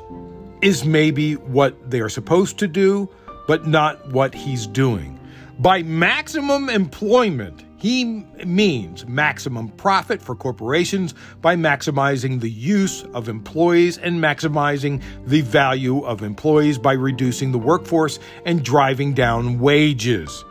is 0.60 0.84
maybe 0.84 1.34
what 1.34 1.90
they 1.90 2.00
are 2.00 2.08
supposed 2.08 2.58
to 2.58 2.68
do, 2.68 3.08
but 3.46 3.66
not 3.66 4.08
what 4.10 4.34
he's 4.34 4.66
doing. 4.66 5.18
By 5.58 5.82
maximum 5.82 6.68
employment, 6.68 7.64
he 7.84 8.24
means 8.46 9.06
maximum 9.06 9.68
profit 9.68 10.22
for 10.22 10.34
corporations 10.34 11.12
by 11.42 11.54
maximizing 11.54 12.40
the 12.40 12.48
use 12.48 13.04
of 13.12 13.28
employees 13.28 13.98
and 13.98 14.18
maximizing 14.18 15.02
the 15.26 15.42
value 15.42 16.02
of 16.06 16.22
employees 16.22 16.78
by 16.78 16.94
reducing 16.94 17.52
the 17.52 17.58
workforce 17.58 18.18
and 18.46 18.64
driving 18.64 19.12
down 19.12 19.58
wages. 19.58 20.46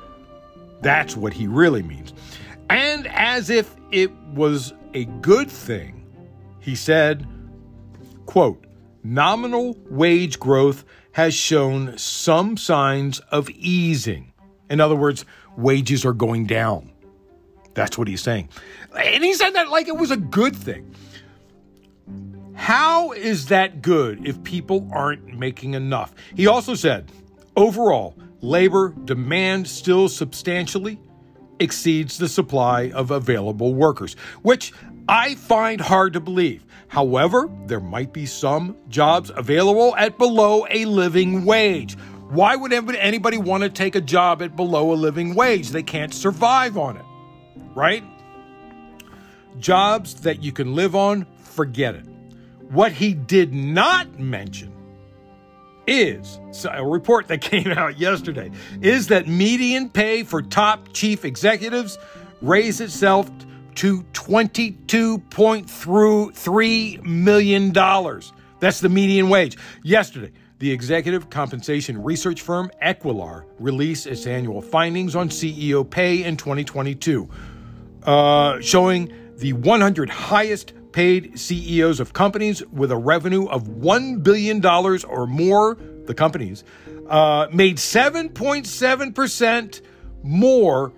That's 0.82 1.18
what 1.18 1.34
he 1.34 1.48
really 1.48 1.82
means. 1.82 2.14
And 2.70 3.08
as 3.08 3.50
if 3.50 3.76
it 3.90 4.12
was 4.36 4.72
a 4.94 5.06
good 5.06 5.50
thing, 5.50 6.06
he 6.60 6.76
said, 6.76 7.28
quote, 8.28 8.64
nominal 9.04 9.76
wage 9.90 10.40
growth 10.40 10.86
has 11.14 11.34
shown 11.34 11.98
some 11.98 12.58
signs 12.58 13.22
of 13.32 13.50
easing. 13.50 14.34
In 14.70 14.80
other 14.80 14.96
words, 14.96 15.26
wages 15.58 16.06
are 16.06 16.14
going 16.14 16.46
down. 16.46 16.93
That's 17.74 17.98
what 17.98 18.08
he's 18.08 18.22
saying. 18.22 18.50
And 18.96 19.24
he 19.24 19.34
said 19.34 19.52
that 19.52 19.70
like 19.70 19.88
it 19.88 19.98
was 19.98 20.12
a 20.12 20.18
good 20.18 20.56
thing. 20.56 20.96
How 22.54 23.12
is 23.14 23.48
that 23.48 23.82
good 23.82 24.28
if 24.28 24.44
people 24.44 24.88
aren't 24.94 25.38
making 25.38 25.74
enough? 25.74 26.14
He 26.36 26.48
also 26.48 26.76
said, 26.76 27.12
overall, 27.56 28.16
labor 28.42 28.94
demand 29.06 29.68
still 29.68 30.08
substantially 30.08 31.00
exceeds 31.60 32.18
the 32.18 32.30
supply 32.30 32.92
of 32.92 33.12
available 33.12 33.74
workers, 33.74 34.16
which 34.44 34.72
I 35.10 35.36
find 35.36 35.82
hard 35.82 36.14
to 36.14 36.20
believe. 36.20 36.66
However, 36.88 37.50
there 37.66 37.80
might 37.80 38.14
be 38.14 38.26
some 38.26 38.78
jobs 38.88 39.32
available 39.36 39.96
at 39.96 40.18
below 40.18 40.68
a 40.70 40.86
living 40.86 41.46
wage. 41.46 41.98
Why 42.30 42.56
would 42.56 42.72
anybody 42.72 43.38
want 43.38 43.64
to 43.64 43.70
take 43.70 43.96
a 43.96 44.02
job 44.02 44.42
at 44.42 44.56
below 44.56 44.94
a 44.94 44.96
living 44.96 45.36
wage? 45.36 45.70
They 45.70 45.84
can't 45.84 46.14
survive 46.14 46.78
on 46.78 46.98
it, 46.98 47.06
right? 47.76 48.04
Jobs 49.60 50.16
that 50.22 50.44
you 50.44 50.52
can 50.52 50.76
live 50.76 50.96
on, 50.96 51.26
forget 51.42 51.96
it. 51.96 52.06
What 52.70 52.92
he 52.92 53.14
did 53.14 53.54
not 53.54 54.20
mention 54.20 54.72
is 55.86 56.40
so 56.52 56.70
a 56.72 56.86
report 56.86 57.28
that 57.28 57.42
came 57.42 57.68
out 57.68 58.00
yesterday 58.00 58.50
is 58.82 59.08
that 59.08 59.28
median 59.28 59.90
pay 59.90 60.24
for 60.24 60.42
top 60.42 60.94
chief 60.94 61.26
executives 61.26 61.98
raised 62.42 62.80
itself 62.82 63.30
to 63.76 64.02
$22.3 64.14 67.04
million. 67.04 67.72
That's 68.60 68.80
the 68.80 68.90
median 68.90 69.30
wage. 69.30 69.58
Yesterday, 69.84 70.32
the 70.64 70.72
executive 70.72 71.30
compensation 71.30 72.02
research 72.02 72.42
firm 72.42 72.72
Equilar 72.82 73.44
released 73.60 74.08
its 74.08 74.26
annual 74.26 74.62
findings 74.62 75.14
on 75.14 75.28
CEO 75.28 75.90
pay 75.90 76.24
in 76.24 76.38
2022, 76.38 77.30
uh, 78.04 78.62
showing 78.62 79.14
the 79.40 79.52
100 79.52 80.10
highest 80.10 80.72
paid 80.94 81.38
CEOs 81.38 82.00
of 82.00 82.14
companies 82.14 82.66
with 82.68 82.94
a 82.94 82.96
revenue 82.96 83.46
of 83.48 83.64
$1 83.64 84.24
billion 84.24 84.66
or 84.66 85.28
more, 85.28 85.78
the 86.06 86.14
companies, 86.14 86.64
uh, 87.10 87.48
made 87.52 87.76
7.7% 87.76 89.82
more 90.24 90.94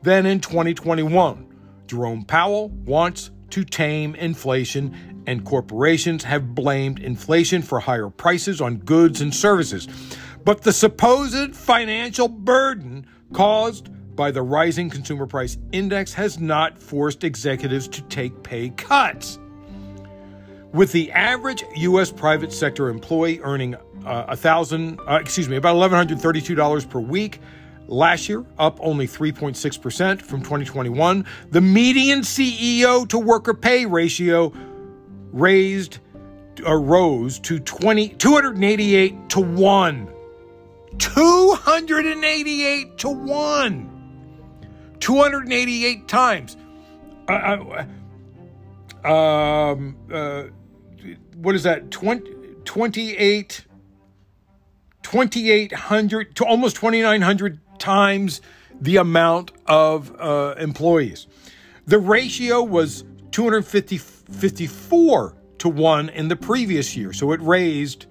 than 0.00 0.24
in 0.24 0.40
2021. 0.40 1.46
Jerome 1.88 2.24
Powell 2.24 2.70
wants 2.70 3.30
to 3.50 3.64
tame 3.64 4.14
inflation, 4.14 5.22
and 5.26 5.44
corporations 5.44 6.24
have 6.24 6.54
blamed 6.54 6.98
inflation 6.98 7.62
for 7.62 7.80
higher 7.80 8.10
prices 8.10 8.60
on 8.60 8.76
goods 8.78 9.20
and 9.20 9.34
services. 9.34 9.88
But 10.44 10.62
the 10.62 10.72
supposed 10.72 11.56
financial 11.56 12.28
burden 12.28 13.06
caused 13.32 13.88
by 14.14 14.30
the 14.30 14.42
rising 14.42 14.90
consumer 14.90 15.26
price 15.26 15.58
index 15.72 16.12
has 16.14 16.38
not 16.38 16.78
forced 16.78 17.24
executives 17.24 17.88
to 17.88 18.02
take 18.02 18.42
pay 18.42 18.68
cuts. 18.70 19.38
With 20.72 20.92
the 20.92 21.10
average 21.12 21.64
U.S. 21.76 22.10
private 22.10 22.52
sector 22.52 22.88
employee 22.88 23.40
earning 23.40 23.76
uh, 24.04 24.26
a 24.28 24.36
thousand, 24.36 25.00
uh, 25.08 25.18
excuse 25.20 25.48
me, 25.48 25.56
about 25.56 25.74
eleven 25.74 25.96
hundred 25.96 26.20
thirty-two 26.20 26.54
dollars 26.54 26.84
per 26.84 27.00
week 27.00 27.40
last 27.86 28.28
year, 28.28 28.44
up 28.58 28.78
only 28.80 29.06
three 29.06 29.32
point 29.32 29.56
six 29.56 29.76
percent 29.76 30.22
from 30.22 30.40
2021. 30.40 31.26
The 31.50 31.60
median 31.60 32.20
CEO 32.20 33.08
to 33.08 33.18
worker 33.18 33.54
pay 33.54 33.86
ratio 33.86 34.52
raised 35.32 35.98
uh, 36.66 36.74
rose 36.74 37.38
to 37.40 37.58
20, 37.58 38.10
288 38.10 39.28
to 39.30 39.40
one. 39.40 40.08
288 40.98 42.98
to 42.98 43.08
1. 43.08 43.90
288 45.00 46.08
times. 46.08 46.56
Uh, 47.28 47.84
um, 49.04 49.96
uh, 50.12 50.44
what 51.36 51.54
is 51.54 51.62
that? 51.64 51.90
20, 51.90 52.30
28, 52.64 53.64
2,800 55.02 56.36
to 56.36 56.44
almost 56.44 56.76
2,900 56.76 57.60
times 57.78 58.40
the 58.80 58.96
amount 58.96 59.52
of 59.66 60.18
uh, 60.20 60.54
employees. 60.58 61.28
The 61.86 61.98
ratio 61.98 62.62
was 62.62 63.04
254 63.30 65.36
to 65.58 65.68
1 65.68 66.08
in 66.10 66.28
the 66.28 66.36
previous 66.36 66.96
year. 66.96 67.12
So 67.12 67.32
it 67.32 67.42
raised, 67.42 68.06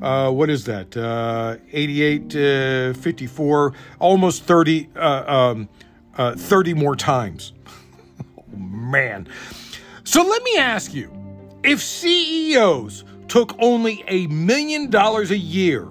uh, 0.00 0.30
what 0.30 0.50
is 0.50 0.64
that? 0.64 0.96
Uh, 0.96 1.56
88 1.72 2.30
to 2.30 2.94
54, 2.94 3.74
almost 3.98 4.44
30. 4.44 4.88
Uh, 4.96 5.24
um, 5.26 5.68
uh, 6.18 6.34
30 6.34 6.74
more 6.74 6.96
times. 6.96 7.52
oh, 8.38 8.56
man. 8.56 9.28
So 10.04 10.22
let 10.22 10.42
me 10.42 10.58
ask 10.58 10.92
you 10.92 11.10
if 11.62 11.80
CEOs 11.80 13.04
took 13.28 13.54
only 13.60 14.04
a 14.08 14.26
million 14.26 14.90
dollars 14.90 15.30
a 15.30 15.38
year 15.38 15.86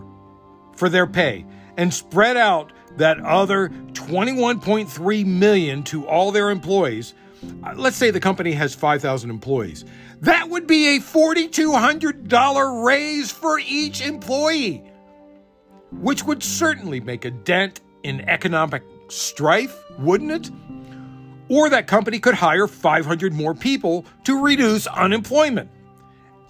for 0.75 0.89
their 0.89 1.07
pay 1.07 1.45
and 1.77 1.93
spread 1.93 2.35
out 2.35 2.73
that 2.97 3.19
other 3.21 3.69
21.3 3.93 5.25
million 5.25 5.83
to 5.83 6.07
all 6.07 6.31
their 6.31 6.49
employees, 6.49 7.13
uh, 7.63 7.73
let's 7.75 7.95
say 7.95 8.12
the 8.12 8.19
company 8.19 8.51
has 8.51 8.75
5,000 8.75 9.29
employees, 9.29 9.86
that 10.21 10.49
would 10.49 10.67
be 10.67 10.97
a 10.97 10.99
$4,200 10.99 12.86
raise 12.86 13.31
for 13.31 13.60
each 13.60 14.01
employee, 14.01 14.83
which 15.91 16.23
would 16.23 16.43
certainly 16.43 16.99
make 16.99 17.25
a 17.25 17.31
dent 17.31 17.81
in 18.03 18.21
economic 18.21 18.83
strife, 19.10 19.75
wouldn't 19.99 20.31
it? 20.31 20.51
Or 21.49 21.69
that 21.69 21.88
company 21.88 22.19
could 22.19 22.36
hire 22.36 22.67
500 22.67 23.33
more 23.33 23.53
people 23.53 24.05
to 24.25 24.41
reduce 24.41 24.88
unemployment. 24.88 25.69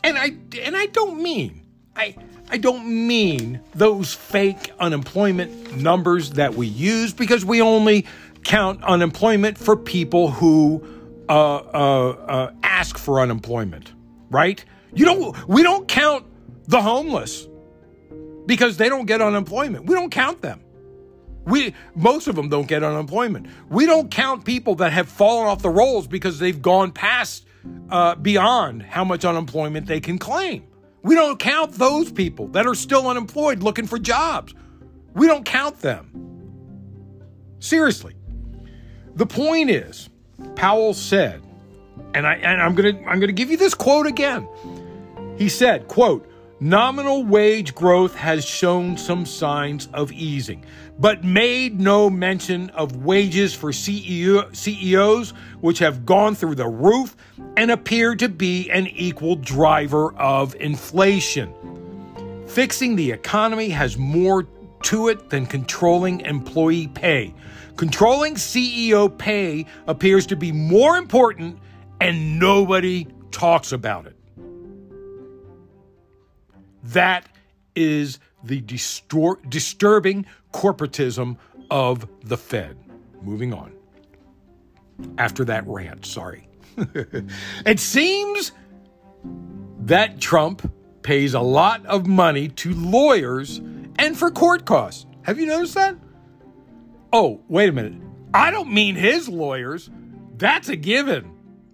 And 0.04 0.18
I 0.18 0.32
and 0.64 0.76
I 0.76 0.88
don't 0.88 1.22
mean 1.22 1.62
I 1.96 2.16
I 2.50 2.58
don't 2.58 2.86
mean 3.08 3.60
those 3.76 4.14
fake 4.14 4.72
unemployment 4.80 5.76
numbers 5.76 6.32
that 6.32 6.54
we 6.54 6.68
use 6.68 7.14
because 7.14 7.44
we 7.44 7.62
only 7.62 8.06
count 8.44 8.82
unemployment 8.84 9.58
for 9.58 9.76
people 9.76 10.30
who 10.30 10.82
uh, 11.28 11.56
uh, 11.56 12.10
uh, 12.10 12.52
ask 12.64 12.98
for 12.98 13.20
unemployment, 13.20 13.92
right? 14.30 14.64
You 14.94 15.06
don't. 15.06 15.48
We 15.48 15.62
don't 15.62 15.88
count 15.88 16.26
the 16.68 16.82
homeless 16.82 17.48
because 18.46 18.78
they 18.78 18.88
don't 18.88 19.06
get 19.06 19.22
unemployment. 19.22 19.86
We 19.86 19.96
don't 19.96 20.10
count 20.10 20.42
them. 20.42 20.62
We 21.46 21.74
most 21.96 22.28
of 22.28 22.36
them 22.36 22.48
don't 22.48 22.68
get 22.68 22.82
unemployment. 22.82 23.48
We 23.70 23.86
don't 23.86 24.10
count 24.10 24.46
people 24.46 24.76
that 24.76 24.94
have 24.94 25.10
fallen 25.10 25.48
off 25.48 25.62
the 25.62 25.70
rolls 25.70 26.08
because 26.08 26.40
they've 26.40 26.62
gone 26.62 26.94
past 26.94 27.46
uh, 27.90 28.16
beyond 28.16 28.84
how 28.84 29.04
much 29.04 29.26
unemployment 29.26 29.88
they 29.88 30.00
can 30.00 30.18
claim. 30.18 30.64
We 31.04 31.16
don't 31.16 31.40
count 31.40 31.74
those 31.74 32.12
people 32.12 32.48
that 32.50 32.66
are 32.66 32.76
still 32.76 33.08
unemployed 33.08 33.64
looking 33.64 33.88
for 33.88 33.98
jobs. 34.00 34.54
We 35.14 35.28
don't 35.28 35.46
count 35.46 35.80
them. 35.80 36.12
Seriously. 37.60 38.16
The 39.16 39.26
point 39.26 39.70
is, 39.70 40.10
Powell 40.56 40.94
said, 40.94 41.42
and 42.14 42.28
I 42.28 42.36
and 42.36 42.62
I'm 42.62 42.76
gonna 42.76 43.00
I'm 43.08 43.20
gonna 43.20 43.32
give 43.32 43.50
you 43.50 43.58
this 43.58 43.74
quote 43.74 44.06
again. 44.06 44.48
He 45.38 45.50
said, 45.50 45.88
quote, 45.88 46.30
Nominal 46.60 47.24
wage 47.24 47.76
growth 47.76 48.16
has 48.16 48.44
shown 48.44 48.98
some 48.98 49.26
signs 49.26 49.88
of 49.94 50.12
easing, 50.12 50.66
but 51.00 51.24
made 51.24 51.80
no 51.80 52.10
mention 52.10 52.70
of 52.72 53.04
wages 53.06 53.54
for 53.54 53.72
CEO, 53.72 54.56
CEOs, 54.56 55.32
which 55.62 55.80
have 55.80 56.06
gone 56.06 56.36
through 56.36 56.56
the 56.56 56.68
roof 56.68 57.16
and 57.56 57.72
appear 57.72 58.16
to 58.16 58.30
be 58.30 58.70
an 58.70 58.88
equal 58.88 59.36
driver 59.36 60.14
of 60.16 60.56
inflation. 60.56 61.54
Fixing 62.48 62.96
the 62.96 63.12
economy 63.12 63.70
has 63.70 63.98
more 63.98 64.48
to 64.84 65.10
it 65.10 65.30
than 65.30 65.46
controlling 65.46 66.22
employee 66.22 66.88
pay. 66.88 67.34
Controlling 67.76 68.36
CEO 68.36 69.16
pay 69.16 69.66
appears 69.88 70.26
to 70.28 70.36
be 70.36 70.52
more 70.52 70.98
important, 70.98 71.60
and 72.02 72.40
nobody 72.40 73.08
talks 73.32 73.72
about 73.72 74.08
it. 74.08 74.16
That 76.84 77.28
is 77.76 78.20
the 78.48 78.62
distor- 78.62 79.50
disturbing 79.50 80.26
corporatism 80.54 81.38
of 81.70 82.08
the 82.24 82.38
Fed. 82.38 82.78
Moving 83.22 83.54
on. 83.54 83.74
After 85.18 85.46
that 85.46 85.66
rant, 85.68 86.06
sorry. 86.06 86.48
it 87.66 87.80
seems 87.80 88.52
that 89.80 90.20
Trump 90.20 90.72
pays 91.02 91.34
a 91.34 91.40
lot 91.40 91.86
of 91.86 92.08
money 92.08 92.48
to 92.50 92.74
lawyers 92.74 93.60
and 94.00 94.18
for 94.18 94.32
court 94.32 94.66
costs. 94.66 95.06
Have 95.24 95.40
you 95.40 95.46
noticed 95.46 95.76
that? 95.76 95.96
Oh, 97.14 97.42
wait 97.48 97.70
a 97.70 97.72
minute. 97.72 98.02
I 98.34 98.52
don't 98.52 98.72
mean 98.72 98.96
his 98.96 99.30
lawyers. 99.30 99.90
That's 100.38 100.70
a 100.70 100.76
given. 100.76 101.34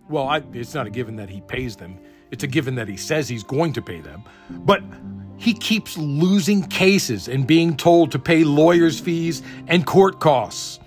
Well, 0.09 0.27
I, 0.27 0.43
it's 0.53 0.73
not 0.73 0.87
a 0.87 0.89
given 0.89 1.15
that 1.17 1.29
he 1.29 1.41
pays 1.41 1.75
them, 1.75 1.97
it's 2.31 2.43
a 2.43 2.47
given 2.47 2.75
that 2.75 2.87
he 2.87 2.97
says 2.97 3.29
he's 3.29 3.43
going 3.43 3.73
to 3.73 3.81
pay 3.81 4.01
them. 4.01 4.23
But 4.49 4.83
he 5.37 5.53
keeps 5.53 5.97
losing 5.97 6.63
cases 6.63 7.27
and 7.27 7.45
being 7.45 7.75
told 7.75 8.11
to 8.11 8.19
pay 8.19 8.43
lawyers' 8.43 8.99
fees 8.99 9.41
and 9.67 9.85
court 9.85 10.19
costs. 10.19 10.79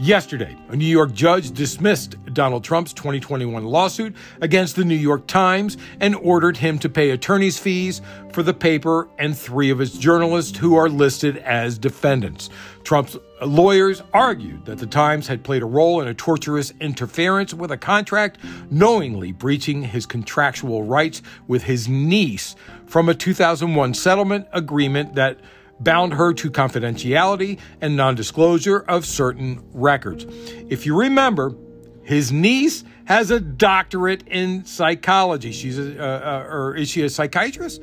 Yesterday, 0.00 0.56
a 0.68 0.76
New 0.76 0.84
York 0.86 1.12
judge 1.12 1.50
dismissed 1.50 2.14
Donald 2.32 2.62
Trump's 2.62 2.92
2021 2.92 3.64
lawsuit 3.64 4.14
against 4.40 4.76
the 4.76 4.84
New 4.84 4.94
York 4.94 5.26
Times 5.26 5.76
and 5.98 6.14
ordered 6.14 6.56
him 6.56 6.78
to 6.78 6.88
pay 6.88 7.10
attorney's 7.10 7.58
fees 7.58 8.00
for 8.32 8.44
the 8.44 8.54
paper 8.54 9.08
and 9.18 9.36
three 9.36 9.70
of 9.70 9.80
its 9.80 9.98
journalists 9.98 10.56
who 10.56 10.76
are 10.76 10.88
listed 10.88 11.38
as 11.38 11.78
defendants. 11.78 12.48
Trump's 12.84 13.16
lawyers 13.46 14.02
argued 14.12 14.64
that 14.66 14.78
the 14.78 14.86
Times 14.86 15.26
had 15.26 15.44
played 15.44 15.62
a 15.62 15.66
role 15.66 16.00
in 16.00 16.08
a 16.08 16.14
torturous 16.14 16.72
interference 16.80 17.54
with 17.54 17.70
a 17.70 17.76
contract, 17.76 18.38
knowingly 18.70 19.32
breaching 19.32 19.82
his 19.82 20.06
contractual 20.06 20.82
rights 20.82 21.22
with 21.46 21.64
his 21.64 21.88
niece 21.88 22.56
from 22.86 23.08
a 23.08 23.14
2001 23.14 23.94
settlement 23.94 24.46
agreement 24.52 25.14
that 25.14 25.38
bound 25.80 26.14
her 26.14 26.32
to 26.34 26.50
confidentiality 26.50 27.58
and 27.80 27.96
non 27.96 28.14
disclosure 28.14 28.78
of 28.80 29.06
certain 29.06 29.62
records. 29.72 30.26
If 30.68 30.86
you 30.86 30.98
remember, 30.98 31.54
his 32.02 32.32
niece 32.32 32.84
has 33.04 33.30
a 33.30 33.40
doctorate 33.40 34.26
in 34.26 34.64
psychology. 34.64 35.52
She's 35.52 35.78
a, 35.78 36.02
uh, 36.02 36.04
uh, 36.04 36.46
or 36.50 36.76
is 36.76 36.88
she 36.88 37.02
a 37.02 37.10
psychiatrist? 37.10 37.82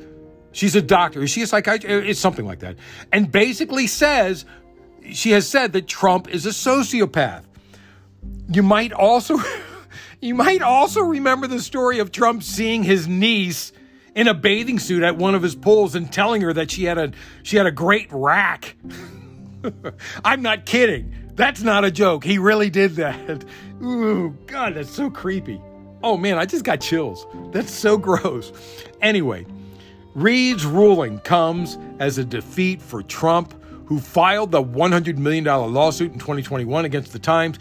She's 0.52 0.74
a 0.74 0.82
doctor. 0.82 1.22
Is 1.22 1.30
she 1.30 1.42
a 1.42 1.46
psychiatrist? 1.46 2.08
It's 2.08 2.20
something 2.20 2.46
like 2.46 2.60
that. 2.60 2.76
And 3.12 3.30
basically 3.30 3.86
says, 3.86 4.44
she 5.12 5.30
has 5.32 5.48
said 5.48 5.72
that 5.72 5.86
Trump 5.86 6.28
is 6.28 6.46
a 6.46 6.50
sociopath. 6.50 7.44
You 8.50 8.62
might 8.62 8.92
also, 8.92 9.38
you 10.20 10.34
might 10.34 10.62
also 10.62 11.02
remember 11.02 11.46
the 11.46 11.60
story 11.60 11.98
of 11.98 12.12
Trump 12.12 12.42
seeing 12.42 12.82
his 12.82 13.06
niece 13.08 13.72
in 14.14 14.28
a 14.28 14.34
bathing 14.34 14.78
suit 14.78 15.02
at 15.02 15.16
one 15.16 15.34
of 15.34 15.42
his 15.42 15.54
pools 15.54 15.94
and 15.94 16.10
telling 16.10 16.40
her 16.40 16.52
that 16.52 16.70
she 16.70 16.84
had 16.84 16.98
a 16.98 17.12
she 17.42 17.56
had 17.56 17.66
a 17.66 17.70
great 17.70 18.08
rack. 18.10 18.76
I'm 20.24 20.42
not 20.42 20.64
kidding. 20.66 21.14
That's 21.34 21.62
not 21.62 21.84
a 21.84 21.90
joke. 21.90 22.24
He 22.24 22.38
really 22.38 22.70
did 22.70 22.96
that. 22.96 23.44
Ooh, 23.82 24.30
God, 24.46 24.74
that's 24.74 24.90
so 24.90 25.10
creepy. 25.10 25.60
Oh 26.02 26.16
man, 26.16 26.38
I 26.38 26.46
just 26.46 26.64
got 26.64 26.80
chills. 26.80 27.26
That's 27.52 27.70
so 27.70 27.98
gross. 27.98 28.52
Anyway, 29.02 29.46
Reed's 30.14 30.64
ruling 30.64 31.18
comes 31.20 31.76
as 31.98 32.16
a 32.16 32.24
defeat 32.24 32.80
for 32.80 33.02
Trump, 33.02 33.54
who 33.86 33.98
filed 33.98 34.52
the 34.52 34.62
$100 34.62 35.16
million 35.16 35.44
lawsuit 35.44 36.12
in 36.12 36.18
2021 36.18 36.84
against 36.84 37.12
the 37.12 37.18
Times, 37.18 37.58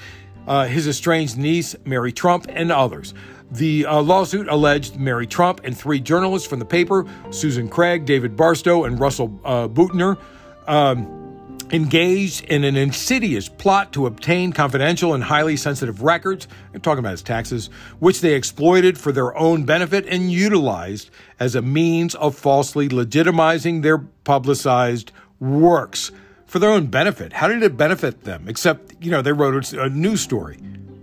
uh, 0.48 0.66
his 0.66 0.88
estranged 0.88 1.38
niece, 1.38 1.76
Mary 1.86 2.12
Trump, 2.12 2.46
and 2.50 2.72
others. 2.72 3.14
The 3.52 3.86
uh, 3.86 4.02
lawsuit 4.02 4.48
alleged 4.48 5.00
Mary 5.00 5.28
Trump 5.28 5.62
and 5.64 5.78
three 5.78 6.00
journalists 6.00 6.48
from 6.48 6.60
the 6.60 6.66
paper, 6.66 7.06
Susan 7.30 7.70
Craig, 7.70 8.06
David 8.06 8.36
Barstow, 8.36 8.86
and 8.86 9.00
Russell 9.00 9.40
uh, 9.46 9.68
Buettner, 9.68 10.20
um, 10.68 11.26
engaged 11.72 12.46
in 12.46 12.64
an 12.64 12.76
insidious 12.76 13.50
plot 13.50 13.92
to 13.94 14.06
obtain 14.06 14.52
confidential 14.52 15.14
and 15.14 15.24
highly 15.24 15.58
sensitive 15.58 16.02
records, 16.04 16.48
I'm 16.74 16.82
talking 16.82 17.00
about 17.00 17.12
his 17.12 17.24
taxes, 17.24 17.70
which 18.00 18.22
they 18.22 18.34
exploited 18.34 18.98
for 18.98 19.12
their 19.12 19.36
own 19.38 19.64
benefit 19.64 20.06
and 20.08 20.32
utilized 20.32 21.10
as 21.40 21.56
a 21.56 21.62
means 21.62 22.14
of 22.16 22.36
falsely 22.36 22.88
legitimizing 22.90 23.82
their 23.82 23.98
publicized 23.98 25.12
works 25.40 26.12
for 26.46 26.60
their 26.60 26.70
own 26.70 26.88
benefit. 26.88 27.34
How 27.34 27.48
did 27.48 27.64
it 27.64 27.76
benefit 27.78 28.24
them? 28.24 28.46
Except, 28.48 28.94
you 29.02 29.12
know, 29.12 29.22
they 29.22 29.32
wrote 29.32 29.74
a 29.74 29.90
news 29.90 30.22
story. 30.22 30.60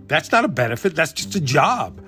That's 0.07 0.31
not 0.31 0.45
a 0.45 0.47
benefit, 0.47 0.95
that's 0.95 1.13
just 1.13 1.35
a 1.35 1.41
job 1.41 2.01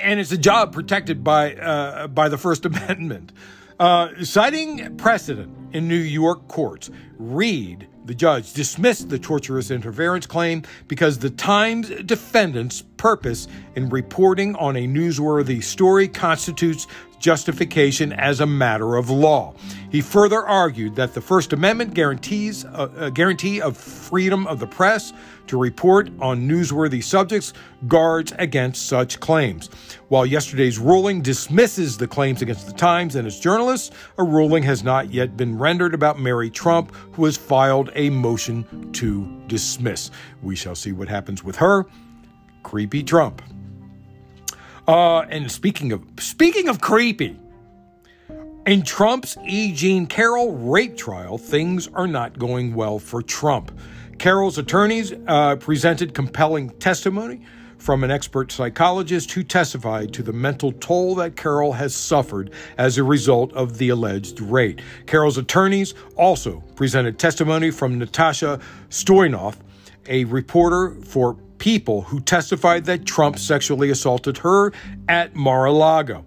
and 0.00 0.20
it's 0.20 0.32
a 0.32 0.38
job 0.38 0.72
protected 0.72 1.22
by 1.22 1.54
uh, 1.54 2.06
by 2.08 2.28
the 2.28 2.38
First 2.38 2.64
Amendment. 2.64 3.32
Uh, 3.78 4.24
citing 4.24 4.96
precedent 4.96 5.56
in 5.72 5.88
New 5.88 5.96
York 5.96 6.48
courts, 6.48 6.90
Reed, 7.18 7.88
the 8.04 8.14
judge, 8.14 8.52
dismissed 8.52 9.08
the 9.08 9.18
torturous 9.18 9.70
interference 9.70 10.26
claim 10.26 10.62
because 10.88 11.18
the 11.18 11.30
Times 11.30 11.88
defendant's 12.04 12.82
purpose 12.96 13.48
in 13.76 13.88
reporting 13.88 14.56
on 14.56 14.76
a 14.76 14.86
newsworthy 14.86 15.62
story 15.62 16.08
constitutes 16.08 16.86
justification 17.22 18.12
as 18.12 18.40
a 18.40 18.46
matter 18.46 18.96
of 18.96 19.08
law. 19.08 19.54
He 19.90 20.00
further 20.00 20.44
argued 20.44 20.96
that 20.96 21.14
the 21.14 21.20
First 21.20 21.52
Amendment 21.52 21.94
guarantees 21.94 22.64
a, 22.64 22.90
a 22.96 23.10
guarantee 23.10 23.60
of 23.60 23.76
freedom 23.76 24.46
of 24.48 24.58
the 24.58 24.66
press 24.66 25.12
to 25.46 25.56
report 25.56 26.10
on 26.20 26.48
newsworthy 26.48 27.02
subjects 27.02 27.52
guards 27.86 28.32
against 28.38 28.86
such 28.86 29.20
claims. 29.20 29.68
While 30.08 30.26
yesterday's 30.26 30.78
ruling 30.78 31.22
dismisses 31.22 31.96
the 31.96 32.08
claims 32.08 32.42
against 32.42 32.66
the 32.66 32.72
Times 32.72 33.16
and 33.16 33.26
its 33.26 33.38
journalists, 33.38 33.94
a 34.18 34.24
ruling 34.24 34.62
has 34.64 34.82
not 34.82 35.12
yet 35.12 35.36
been 35.36 35.56
rendered 35.62 35.94
about 35.94 36.18
Mary 36.18 36.50
Trump, 36.50 36.92
who 37.12 37.24
has 37.24 37.36
filed 37.36 37.90
a 37.94 38.10
motion 38.10 38.92
to 38.92 39.26
dismiss. 39.46 40.10
We 40.42 40.56
shall 40.56 40.74
see 40.74 40.90
what 40.92 41.08
happens 41.08 41.44
with 41.44 41.56
her. 41.56 41.86
Creepy 42.64 43.04
Trump. 43.04 43.40
Uh, 44.88 45.20
and 45.20 45.50
speaking 45.50 45.92
of 45.92 46.04
speaking 46.18 46.68
of 46.68 46.80
creepy, 46.80 47.38
in 48.66 48.82
Trump's 48.82 49.36
E. 49.44 49.72
Jean 49.72 50.06
Carroll 50.06 50.52
rape 50.52 50.96
trial, 50.96 51.38
things 51.38 51.88
are 51.94 52.08
not 52.08 52.38
going 52.38 52.74
well 52.74 52.98
for 52.98 53.22
Trump. 53.22 53.72
Carroll's 54.18 54.58
attorneys 54.58 55.12
uh, 55.26 55.56
presented 55.56 56.14
compelling 56.14 56.70
testimony 56.78 57.40
from 57.82 58.04
an 58.04 58.10
expert 58.12 58.52
psychologist 58.52 59.32
who 59.32 59.42
testified 59.42 60.12
to 60.12 60.22
the 60.22 60.32
mental 60.32 60.70
toll 60.72 61.16
that 61.16 61.36
Carroll 61.36 61.72
has 61.72 61.94
suffered 61.94 62.52
as 62.78 62.96
a 62.96 63.02
result 63.02 63.52
of 63.54 63.78
the 63.78 63.88
alleged 63.88 64.40
rape. 64.40 64.80
Carroll's 65.06 65.36
attorneys 65.36 65.92
also 66.16 66.62
presented 66.76 67.18
testimony 67.18 67.72
from 67.72 67.98
Natasha 67.98 68.60
Stoynoff, 68.88 69.56
a 70.06 70.24
reporter 70.24 70.94
for 71.04 71.36
People, 71.58 72.02
who 72.02 72.18
testified 72.18 72.86
that 72.86 73.04
Trump 73.04 73.38
sexually 73.38 73.90
assaulted 73.90 74.38
her 74.38 74.72
at 75.08 75.36
Mar-a-Lago. 75.36 76.26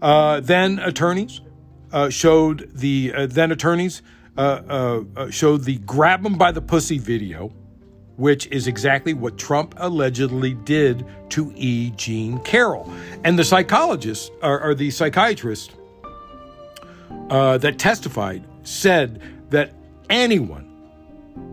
Uh, 0.00 0.38
then 0.38 0.78
attorneys 0.78 1.40
uh, 1.90 2.08
showed 2.08 2.70
the 2.74 3.12
uh, 3.12 3.26
then 3.26 3.50
attorneys 3.50 4.02
uh, 4.36 4.40
uh, 4.68 5.04
uh, 5.16 5.30
showed 5.30 5.64
the 5.64 5.78
grab 5.78 6.24
him 6.24 6.38
by 6.38 6.52
the 6.52 6.62
pussy 6.62 6.96
video, 6.96 7.52
which 8.18 8.46
is 8.48 8.66
exactly 8.66 9.14
what 9.14 9.38
Trump 9.38 9.74
allegedly 9.78 10.52
did 10.52 11.06
to 11.30 11.50
E. 11.56 11.90
Jean 11.96 12.38
Carroll. 12.40 12.92
And 13.24 13.38
the 13.38 13.44
psychologist, 13.44 14.30
or, 14.42 14.60
or 14.60 14.74
the 14.74 14.90
psychiatrist 14.90 15.74
uh, 17.30 17.56
that 17.58 17.78
testified, 17.78 18.44
said 18.64 19.22
that 19.48 19.72
anyone, 20.10 20.66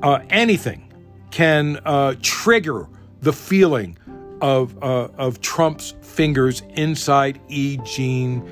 uh, 0.03 0.19
anything, 0.29 0.91
can 1.31 1.79
uh, 1.85 2.15
trigger 2.21 2.87
the 3.21 3.33
feeling 3.33 3.97
of 4.41 4.77
of 4.83 5.39
Trump's 5.39 5.95
fingers 6.01 6.61
inside 6.75 7.39
E. 7.47 7.77
Jean 7.85 8.43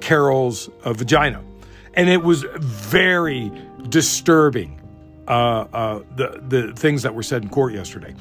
Carroll's 0.00 0.70
vagina 0.84 1.44
and 1.96 2.08
it 2.08 2.22
was 2.22 2.44
very 2.58 3.50
disturbing. 3.88 4.80
Uh, 5.26 5.66
uh, 5.72 6.02
the 6.16 6.42
the 6.48 6.72
things 6.74 7.02
that 7.02 7.14
were 7.14 7.22
said 7.22 7.42
in 7.42 7.48
court 7.48 7.72
yesterday. 7.72 8.14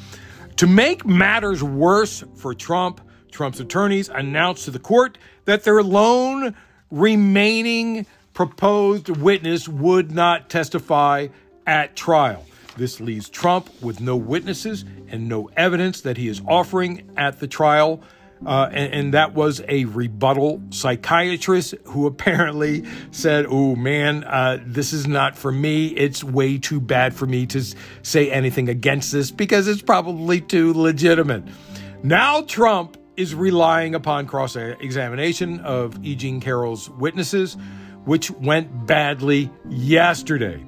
To 0.58 0.68
make 0.68 1.06
matters 1.06 1.62
worse 1.62 2.24
for 2.36 2.54
Trump, 2.54 3.02
Trump's 3.32 3.60
attorneys 3.60 4.08
announced 4.08 4.66
to 4.66 4.72
the 4.72 4.80
court 4.80 5.18
that 5.46 5.64
their 5.64 5.84
lone 5.84 6.56
remaining 6.92 8.06
proposed 8.34 9.10
witness 9.10 9.68
would 9.68 10.12
not 10.12 10.50
testify 10.50 11.28
at 11.66 11.96
trial. 11.96 12.46
This 12.78 13.00
leaves 13.00 13.30
Trump 13.30 13.70
with 13.82 14.00
no 14.00 14.16
witnesses 14.16 14.86
and 15.08 15.28
no 15.28 15.50
evidence 15.58 16.02
that 16.02 16.18
he 16.18 16.28
is 16.28 16.42
offering 16.48 17.10
at 17.18 17.40
the 17.40 17.48
trial 17.48 18.02
Uh, 18.46 18.70
and, 18.72 18.94
and, 18.94 19.14
that 19.14 19.34
was 19.34 19.62
a 19.70 19.86
rebuttal 19.86 20.62
psychiatrist 20.70 21.76
who 21.86 22.06
apparently 22.14 22.84
said, 23.12 23.46
Oh 23.48 23.76
man, 23.76 24.24
uh, 24.24 24.60
this 24.66 24.94
is 24.94 25.08
not 25.08 25.38
for 25.38 25.52
me. 25.52 25.88
It's 25.88 26.24
way 26.24 26.58
too 26.58 26.80
bad 26.80 27.14
for 27.14 27.26
me 27.26 27.46
to 27.48 27.64
say 28.02 28.32
anything 28.32 28.70
against 28.70 29.12
this 29.12 29.32
because 29.32 29.68
it's 29.68 29.82
probably 29.82 30.42
too 30.42 30.74
legitimate. 30.74 31.44
Now 32.04 32.42
Trump 32.42 32.98
is 33.16 33.36
relying 33.36 33.96
upon 33.96 34.26
cross 34.28 34.56
examination 34.56 35.60
of 35.62 36.04
E. 36.04 36.16
Jean 36.16 36.40
Carroll's 36.42 36.90
witnesses, 36.90 37.56
which 38.06 38.32
went 38.32 38.86
badly 38.86 39.50
yesterday. 39.70 40.64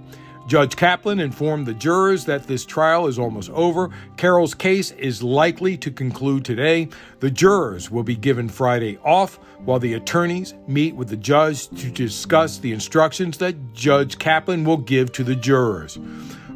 Judge 0.47 0.75
Kaplan 0.75 1.19
informed 1.19 1.65
the 1.65 1.73
jurors 1.73 2.25
that 2.25 2.45
this 2.45 2.65
trial 2.65 3.07
is 3.07 3.17
almost 3.17 3.49
over. 3.49 3.89
Carroll's 4.15 4.53
case 4.53 4.91
is 4.91 5.23
likely 5.23 5.75
to 5.77 5.89
conclude 5.89 6.45
today. 6.45 6.87
The 7.19 7.31
jurors 7.31 7.89
will 7.89 8.03
be 8.03 8.15
given 8.15 8.47
Friday 8.47 8.99
off 9.03 9.39
while 9.65 9.79
the 9.79 9.95
attorneys 9.95 10.53
meet 10.67 10.95
with 10.95 11.09
the 11.09 11.17
judge 11.17 11.67
to 11.69 11.89
discuss 11.89 12.59
the 12.59 12.73
instructions 12.73 13.39
that 13.39 13.73
Judge 13.73 14.19
Kaplan 14.19 14.65
will 14.65 14.77
give 14.77 15.11
to 15.13 15.23
the 15.23 15.35
jurors. 15.35 15.97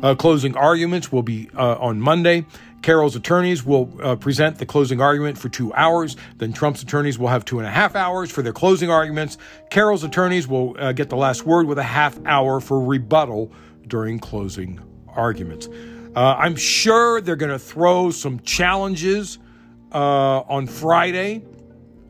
Uh, 0.04 0.14
closing 0.14 0.56
arguments 0.56 1.12
will 1.12 1.24
be 1.24 1.50
uh, 1.58 1.76
on 1.78 2.00
Monday. 2.00 2.46
Carroll's 2.82 3.16
attorneys 3.16 3.66
will 3.66 3.92
uh, 4.02 4.16
present 4.16 4.58
the 4.58 4.66
closing 4.66 5.02
argument 5.02 5.38
for 5.38 5.50
two 5.50 5.74
hours. 5.74 6.16
Then 6.38 6.54
Trump's 6.54 6.82
attorneys 6.82 7.20
will 7.20 7.28
have 7.28 7.44
two 7.44 7.60
and 7.60 7.68
a 7.68 7.72
half 7.72 7.96
hours 7.96 8.32
for 8.32 8.42
their 8.42 8.54
closing 8.54 8.90
arguments. 8.90 9.38
Carroll's 9.70 10.04
attorneys 10.04 10.48
will 10.48 10.76
uh, 10.80 10.94
get 10.94 11.10
the 11.10 11.18
last 11.18 11.46
word 11.46 11.66
with 11.66 11.78
a 11.78 11.84
half 11.84 12.18
hour 12.26 12.62
for 12.62 12.80
rebuttal 12.80 13.52
during 13.90 14.20
closing 14.20 14.80
arguments. 15.08 15.68
Uh, 16.16 16.36
I'm 16.38 16.56
sure 16.56 17.22
they're 17.22 17.36
going 17.36 17.52
to 17.52 17.60
throw 17.60 18.12
some 18.12 18.40
challenges 18.42 19.38
uh, 19.92 20.40
on 20.42 20.68
Friday 20.68 21.44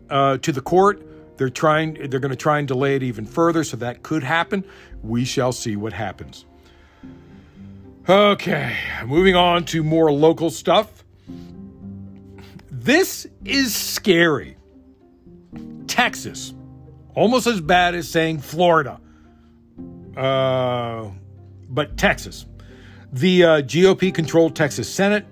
uh, 0.10 0.38
to 0.38 0.52
the 0.52 0.62
court. 0.62 1.06
They're 1.38 1.50
trying. 1.50 1.94
They're 1.94 2.20
going 2.20 2.32
to 2.32 2.36
try 2.36 2.60
and 2.60 2.68
delay 2.68 2.96
it 2.96 3.04
even 3.04 3.26
further, 3.26 3.64
so 3.64 3.78
that 3.78 4.04
could 4.04 4.24
happen. 4.24 4.64
We 5.02 5.24
shall 5.26 5.52
see 5.52 5.76
what 5.76 5.94
happens. 5.94 6.46
Okay, 8.08 8.76
moving 9.06 9.36
on 9.36 9.66
to 9.66 9.84
more 9.84 10.12
local 10.12 10.50
stuff. 10.50 11.04
This 12.70 13.28
is 13.46 13.76
scary. 13.76 14.58
Texas, 15.88 16.54
almost 17.16 17.48
as 17.48 17.62
bad 17.62 17.96
as 17.96 18.10
saying 18.10 18.40
Florida. 18.40 19.00
Uh, 20.18 21.12
but 21.70 21.98
Texas. 21.98 22.46
The 23.12 23.44
uh, 23.44 23.62
GOP 23.62 24.14
controlled 24.14 24.56
Texas 24.56 24.92
Senate 24.92 25.26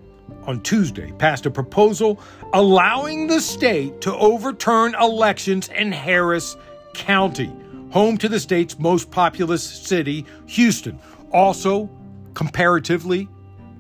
on 0.44 0.62
Tuesday 0.62 1.12
passed 1.14 1.46
a 1.46 1.52
proposal 1.52 2.20
allowing 2.54 3.28
the 3.28 3.40
state 3.40 4.02
to 4.02 4.16
overturn 4.16 4.96
elections 4.96 5.70
in 5.70 5.92
Harris 5.92 6.56
County, 6.94 7.52
home 7.92 8.18
to 8.18 8.30
the 8.30 8.40
state's 8.40 8.80
most 8.80 9.12
populous 9.12 9.64
city, 9.64 10.26
Houston. 10.48 11.00
Also, 11.32 11.90
comparatively 12.34 13.28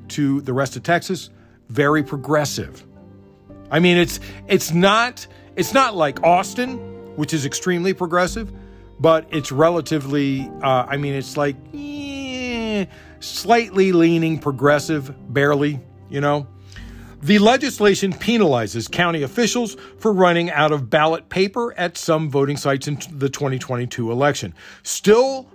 to 0.09 0.41
the 0.41 0.53
rest 0.53 0.75
of 0.75 0.83
Texas, 0.83 1.29
very 1.69 2.03
progressive. 2.03 2.85
I 3.71 3.79
mean, 3.79 3.97
it's 3.97 4.19
it's 4.47 4.71
not 4.71 5.25
it's 5.55 5.73
not 5.73 5.95
like 5.95 6.23
Austin, 6.23 6.77
which 7.15 7.33
is 7.33 7.45
extremely 7.45 7.93
progressive, 7.93 8.51
but 8.99 9.27
it's 9.31 9.51
relatively. 9.51 10.49
Uh, 10.61 10.85
I 10.87 10.97
mean, 10.97 11.13
it's 11.13 11.37
like 11.37 11.55
slightly 13.19 13.91
leaning 13.91 14.39
progressive, 14.39 15.13
barely. 15.33 15.79
You 16.09 16.21
know. 16.21 16.47
The 17.21 17.39
legislation 17.39 18.13
penalizes 18.13 18.91
county 18.91 19.23
officials 19.23 19.75
for 19.97 20.13
running 20.13 20.51
out 20.51 20.71
of 20.71 20.89
ballot 20.89 21.29
paper 21.29 21.73
at 21.73 21.97
some 21.97 22.29
voting 22.29 22.57
sites 22.57 22.87
in 22.87 22.99
the 23.11 23.27
2022 23.27 24.11
election. 24.11 24.53
Still, 24.83 25.49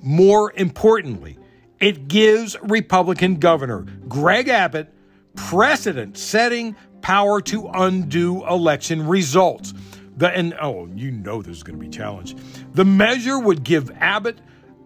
more 0.00 0.50
importantly, 0.56 1.38
it 1.78 2.08
gives 2.08 2.56
Republican 2.62 3.36
Governor 3.36 3.84
Greg 4.08 4.48
Abbott 4.48 4.92
precedent 5.36 6.16
setting 6.16 6.74
power 7.02 7.40
to 7.42 7.68
undo 7.68 8.46
election 8.46 9.06
results. 9.06 9.74
The, 10.16 10.28
and 10.30 10.54
oh, 10.60 10.88
you 10.94 11.12
know 11.12 11.42
this 11.42 11.58
is 11.58 11.62
going 11.62 11.78
to 11.78 11.84
be 11.84 11.90
challenged. 11.90 12.38
The 12.74 12.84
measure 12.84 13.38
would 13.38 13.62
give 13.62 13.90
Abbott, 13.98 14.38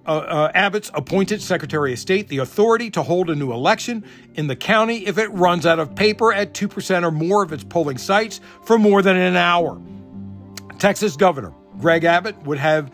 uh, 0.07 0.11
uh, 0.11 0.53
Abbott's 0.55 0.91
appointed 0.95 1.41
Secretary 1.41 1.93
of 1.93 1.99
State 1.99 2.29
the 2.29 2.39
authority 2.39 2.91
to 2.91 3.03
hold 3.03 3.31
a 3.31 3.35
new 3.35 3.53
election 3.53 4.05
in 4.35 4.47
the 4.47 4.57
county 4.57 5.07
if 5.07 5.19
it 5.19 5.29
runs 5.29 5.67
out 5.67 5.79
of 5.79 5.95
paper 5.95 6.33
at 6.33 6.55
2% 6.55 7.05
or 7.05 7.11
more 7.11 7.43
of 7.43 7.53
its 7.53 7.65
polling 7.65 7.99
sites 7.99 8.41
for 8.65 8.79
more 8.79 9.03
than 9.03 9.17
an 9.17 9.37
hour. 9.37 9.81
Texas 10.79 11.17
Governor 11.17 11.53
Greg 11.79 12.05
Abbott 12.05 12.37
would 12.43 12.59
have 12.59 12.93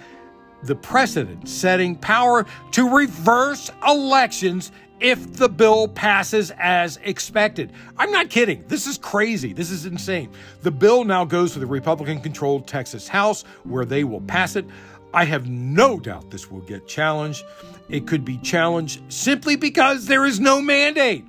the 0.63 0.75
precedent 0.75 1.49
setting 1.49 1.95
power 1.95 2.45
to 2.73 2.89
reverse 2.89 3.71
elections 3.87 4.73
if 5.01 5.35
the 5.35 5.49
bill 5.49 5.89
passes 5.89 6.51
as 6.59 6.99
expected. 7.05 7.73
I'm 7.97 8.11
not 8.11 8.31
kidding. 8.31 8.65
This 8.67 8.87
is 8.87 8.99
crazy. 8.99 9.53
This 9.53 9.71
is 9.71 9.87
insane. 9.87 10.31
The 10.63 10.71
bill 10.71 11.05
now 11.05 11.25
goes 11.25 11.53
to 11.53 11.61
the 11.61 11.67
Republican 11.67 12.21
controlled 12.21 12.67
Texas 12.67 13.07
House 13.07 13.43
where 13.65 13.85
they 13.85 14.05
will 14.05 14.21
pass 14.23 14.57
it. 14.57 14.65
I 15.13 15.25
have 15.25 15.49
no 15.49 15.99
doubt 15.99 16.31
this 16.31 16.51
will 16.51 16.61
get 16.61 16.87
challenged. 16.87 17.45
It 17.89 18.07
could 18.07 18.25
be 18.25 18.39
challenged 18.39 19.01
simply 19.13 19.57
because 19.57 20.07
there 20.07 20.27
is 20.27 20.39
no 20.39 20.61
mandate 20.61 21.25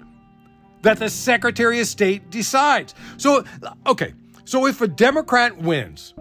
that 0.82 1.00
the 1.00 1.10
Secretary 1.10 1.80
of 1.80 1.88
State 1.88 2.30
decides. 2.30 2.94
So, 3.18 3.44
okay, 3.88 4.13
so 4.46 4.65
if 4.65 4.82
a 4.82 4.88
Democrat 4.88 5.58
wins, 5.58 6.13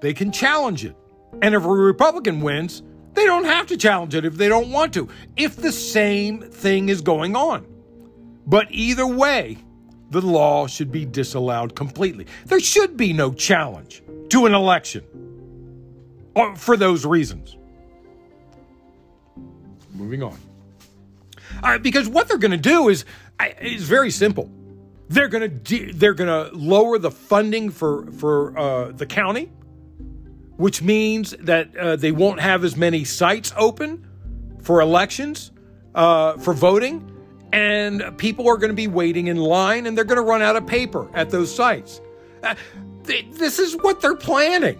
they 0.00 0.12
can 0.12 0.32
challenge 0.32 0.84
it. 0.84 0.96
And 1.40 1.54
if 1.54 1.64
a 1.64 1.68
Republican 1.68 2.40
wins, 2.40 2.82
they 3.14 3.24
don't 3.24 3.44
have 3.44 3.66
to 3.68 3.76
challenge 3.76 4.14
it 4.14 4.24
if 4.24 4.36
they 4.36 4.48
don't 4.48 4.70
want 4.70 4.94
to, 4.94 5.08
if 5.36 5.56
the 5.56 5.72
same 5.72 6.40
thing 6.40 6.88
is 6.88 7.00
going 7.00 7.36
on. 7.36 7.66
But 8.46 8.66
either 8.70 9.06
way, 9.06 9.58
the 10.10 10.20
law 10.20 10.66
should 10.66 10.90
be 10.90 11.04
disallowed 11.04 11.74
completely. 11.74 12.26
There 12.46 12.60
should 12.60 12.96
be 12.96 13.12
no 13.12 13.32
challenge 13.32 14.02
to 14.30 14.46
an 14.46 14.54
election 14.54 15.04
for 16.56 16.76
those 16.76 17.04
reasons. 17.04 17.56
Moving 19.92 20.22
on. 20.22 20.38
Because 21.82 22.08
what 22.08 22.28
they're 22.28 22.38
going 22.38 22.52
to 22.52 22.56
do 22.56 22.88
is 22.88 23.04
is 23.60 23.82
very 23.82 24.10
simple. 24.10 24.50
They're 25.08 25.28
going 25.28 25.42
to 25.42 25.48
de- 25.48 25.92
they're 25.92 26.14
going 26.14 26.28
to 26.28 26.56
lower 26.56 26.98
the 26.98 27.10
funding 27.10 27.70
for 27.70 28.10
for 28.12 28.58
uh, 28.58 28.92
the 28.92 29.06
county 29.06 29.50
which 30.62 30.80
means 30.80 31.32
that 31.40 31.76
uh, 31.76 31.96
they 31.96 32.12
won't 32.12 32.38
have 32.38 32.62
as 32.62 32.76
many 32.76 33.02
sites 33.02 33.52
open 33.56 34.06
for 34.60 34.80
elections, 34.80 35.50
uh, 35.96 36.36
for 36.38 36.54
voting, 36.54 37.10
and 37.52 38.16
people 38.16 38.48
are 38.48 38.56
going 38.56 38.70
to 38.70 38.74
be 38.74 38.86
waiting 38.86 39.26
in 39.26 39.36
line 39.36 39.86
and 39.86 39.96
they're 39.96 40.04
going 40.04 40.18
to 40.18 40.22
run 40.22 40.40
out 40.40 40.54
of 40.54 40.64
paper 40.64 41.08
at 41.14 41.30
those 41.30 41.52
sites. 41.52 42.00
Uh, 42.44 42.54
this 43.02 43.58
is 43.58 43.76
what 43.78 44.00
they're 44.00 44.14
planning. 44.14 44.78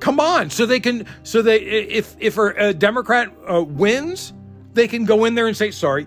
Come 0.00 0.20
on, 0.20 0.50
so 0.50 0.66
they 0.66 0.80
can, 0.80 1.06
so 1.22 1.42
they, 1.42 1.60
if 1.60 2.16
if 2.18 2.36
a 2.38 2.74
Democrat 2.74 3.32
uh, 3.50 3.62
wins, 3.62 4.34
they 4.74 4.86
can 4.88 5.04
go 5.04 5.24
in 5.24 5.34
there 5.34 5.46
and 5.46 5.56
say, 5.56 5.70
"Sorry, 5.70 6.06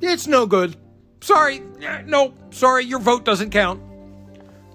it's 0.00 0.26
no 0.26 0.44
good. 0.44 0.76
Sorry, 1.22 1.62
no, 2.04 2.34
sorry, 2.50 2.84
your 2.84 2.98
vote 2.98 3.24
doesn't 3.24 3.50
count." 3.50 3.80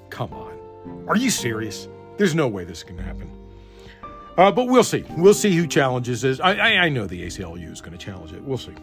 Come 0.10 0.34
on, 0.34 1.06
are 1.08 1.16
you 1.16 1.30
serious? 1.30 1.88
There's 2.18 2.34
no 2.34 2.48
way 2.48 2.64
this 2.64 2.84
can 2.84 2.98
happen. 2.98 3.32
Uh, 4.38 4.52
but 4.52 4.66
we'll 4.66 4.84
see. 4.84 5.04
We'll 5.18 5.34
see 5.34 5.56
who 5.56 5.66
challenges 5.68 6.22
this. 6.22 6.40
I, 6.40 6.54
I, 6.54 6.70
I 6.86 6.90
know 6.90 7.08
the 7.08 7.26
ACLU 7.26 7.72
is 7.72 7.82
going 7.82 7.98
to 7.98 8.04
challenge 8.04 8.34
it. 8.34 8.44
We'll 8.44 8.58
see. 8.58 8.74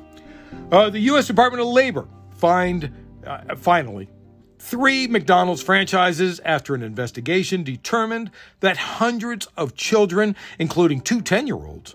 Uh, 0.73 0.91
the 0.91 0.99
U.S. 1.01 1.27
Department 1.27 1.61
of 1.63 1.69
Labor 1.69 2.07
find 2.37 2.93
uh, 3.25 3.55
finally 3.57 4.09
three 4.64 5.07
McDonald's 5.07 5.62
franchises 5.62 6.40
after 6.42 6.74
an 6.74 6.83
investigation 6.83 7.62
determined 7.62 8.31
that 8.61 8.79
hundreds 8.79 9.46
of 9.59 9.74
children, 9.74 10.35
including 10.59 11.03
two 11.03 11.20
10 11.20 11.46
year 11.46 11.57
olds, 11.57 11.94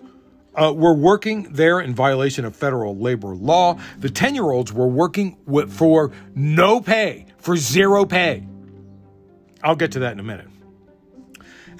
uh, 0.54 0.72
were 0.72 0.94
working 0.94 1.52
there 1.52 1.80
in 1.80 1.94
violation 1.94 2.44
of 2.44 2.54
federal 2.54 2.96
labor 2.96 3.34
law. 3.34 3.76
The 3.98 4.08
10 4.08 4.36
year 4.36 4.50
olds 4.50 4.72
were 4.72 4.86
working 4.86 5.36
with, 5.46 5.72
for 5.72 6.12
no 6.36 6.80
pay, 6.80 7.26
for 7.38 7.56
zero 7.56 8.04
pay. 8.04 8.46
I'll 9.64 9.76
get 9.76 9.92
to 9.92 9.98
that 10.00 10.12
in 10.12 10.20
a 10.20 10.24
minute. 10.24 10.49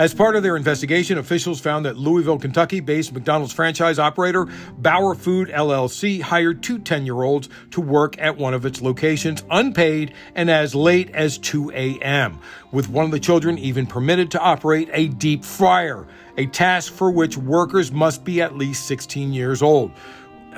As 0.01 0.15
part 0.15 0.35
of 0.35 0.43
their 0.43 0.57
investigation, 0.57 1.19
officials 1.19 1.61
found 1.61 1.85
that 1.85 1.99
Louisville, 1.99 2.39
Kentucky 2.39 2.81
based 2.81 3.13
McDonald's 3.13 3.53
franchise 3.53 3.99
operator 3.99 4.47
Bauer 4.79 5.15
Food 5.15 5.51
LLC 5.51 6.23
hired 6.23 6.63
two 6.63 6.79
10 6.79 7.05
year 7.05 7.21
olds 7.23 7.51
to 7.73 7.83
work 7.83 8.17
at 8.19 8.39
one 8.39 8.55
of 8.55 8.65
its 8.65 8.81
locations 8.81 9.45
unpaid 9.51 10.15
and 10.35 10.51
as 10.51 10.75
late 10.75 11.11
as 11.11 11.37
2 11.37 11.73
a.m., 11.73 12.39
with 12.73 12.89
one 12.89 13.05
of 13.05 13.11
the 13.11 13.21
children 13.21 13.59
even 13.59 13.87
permitted 13.87 14.31
to 14.31 14.41
operate 14.41 14.89
a 14.95 15.09
deep 15.09 15.45
fryer, 15.45 16.07
a 16.39 16.47
task 16.47 16.95
for 16.95 17.11
which 17.11 17.37
workers 17.37 17.93
must 17.93 18.25
be 18.25 18.41
at 18.41 18.57
least 18.57 18.87
16 18.87 19.35
years 19.35 19.61
old. 19.61 19.91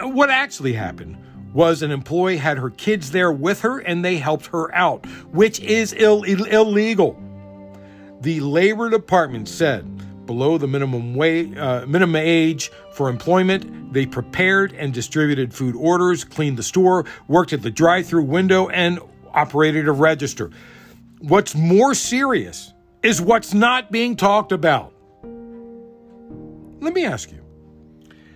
What 0.02 0.30
actually 0.30 0.74
happened? 0.74 1.18
was 1.52 1.82
an 1.82 1.90
employee 1.90 2.38
had 2.38 2.56
her 2.56 2.70
kids 2.70 3.10
there 3.10 3.30
with 3.30 3.60
her 3.60 3.80
and 3.80 4.02
they 4.02 4.16
helped 4.16 4.46
her 4.46 4.74
out, 4.74 5.04
which 5.32 5.60
is 5.60 5.94
Ill- 5.98 6.22
illegal. 6.22 7.20
The 8.22 8.38
Labor 8.38 8.88
Department 8.88 9.48
said 9.48 10.26
below 10.26 10.56
the 10.56 10.68
minimum 10.68 11.16
wage, 11.16 11.56
uh, 11.56 11.84
minimum 11.88 12.14
age 12.14 12.70
for 12.92 13.08
employment, 13.08 13.92
they 13.92 14.06
prepared 14.06 14.72
and 14.74 14.94
distributed 14.94 15.52
food 15.52 15.74
orders, 15.74 16.22
cleaned 16.22 16.56
the 16.56 16.62
store, 16.62 17.04
worked 17.26 17.52
at 17.52 17.62
the 17.62 17.70
drive-through 17.70 18.22
window, 18.22 18.68
and 18.68 19.00
operated 19.34 19.88
a 19.88 19.92
register. 19.92 20.52
What's 21.18 21.56
more 21.56 21.94
serious 21.94 22.72
is 23.02 23.20
what's 23.20 23.52
not 23.52 23.90
being 23.90 24.14
talked 24.14 24.52
about. 24.52 24.94
Let 26.80 26.94
me 26.94 27.04
ask 27.04 27.32
you 27.32 27.42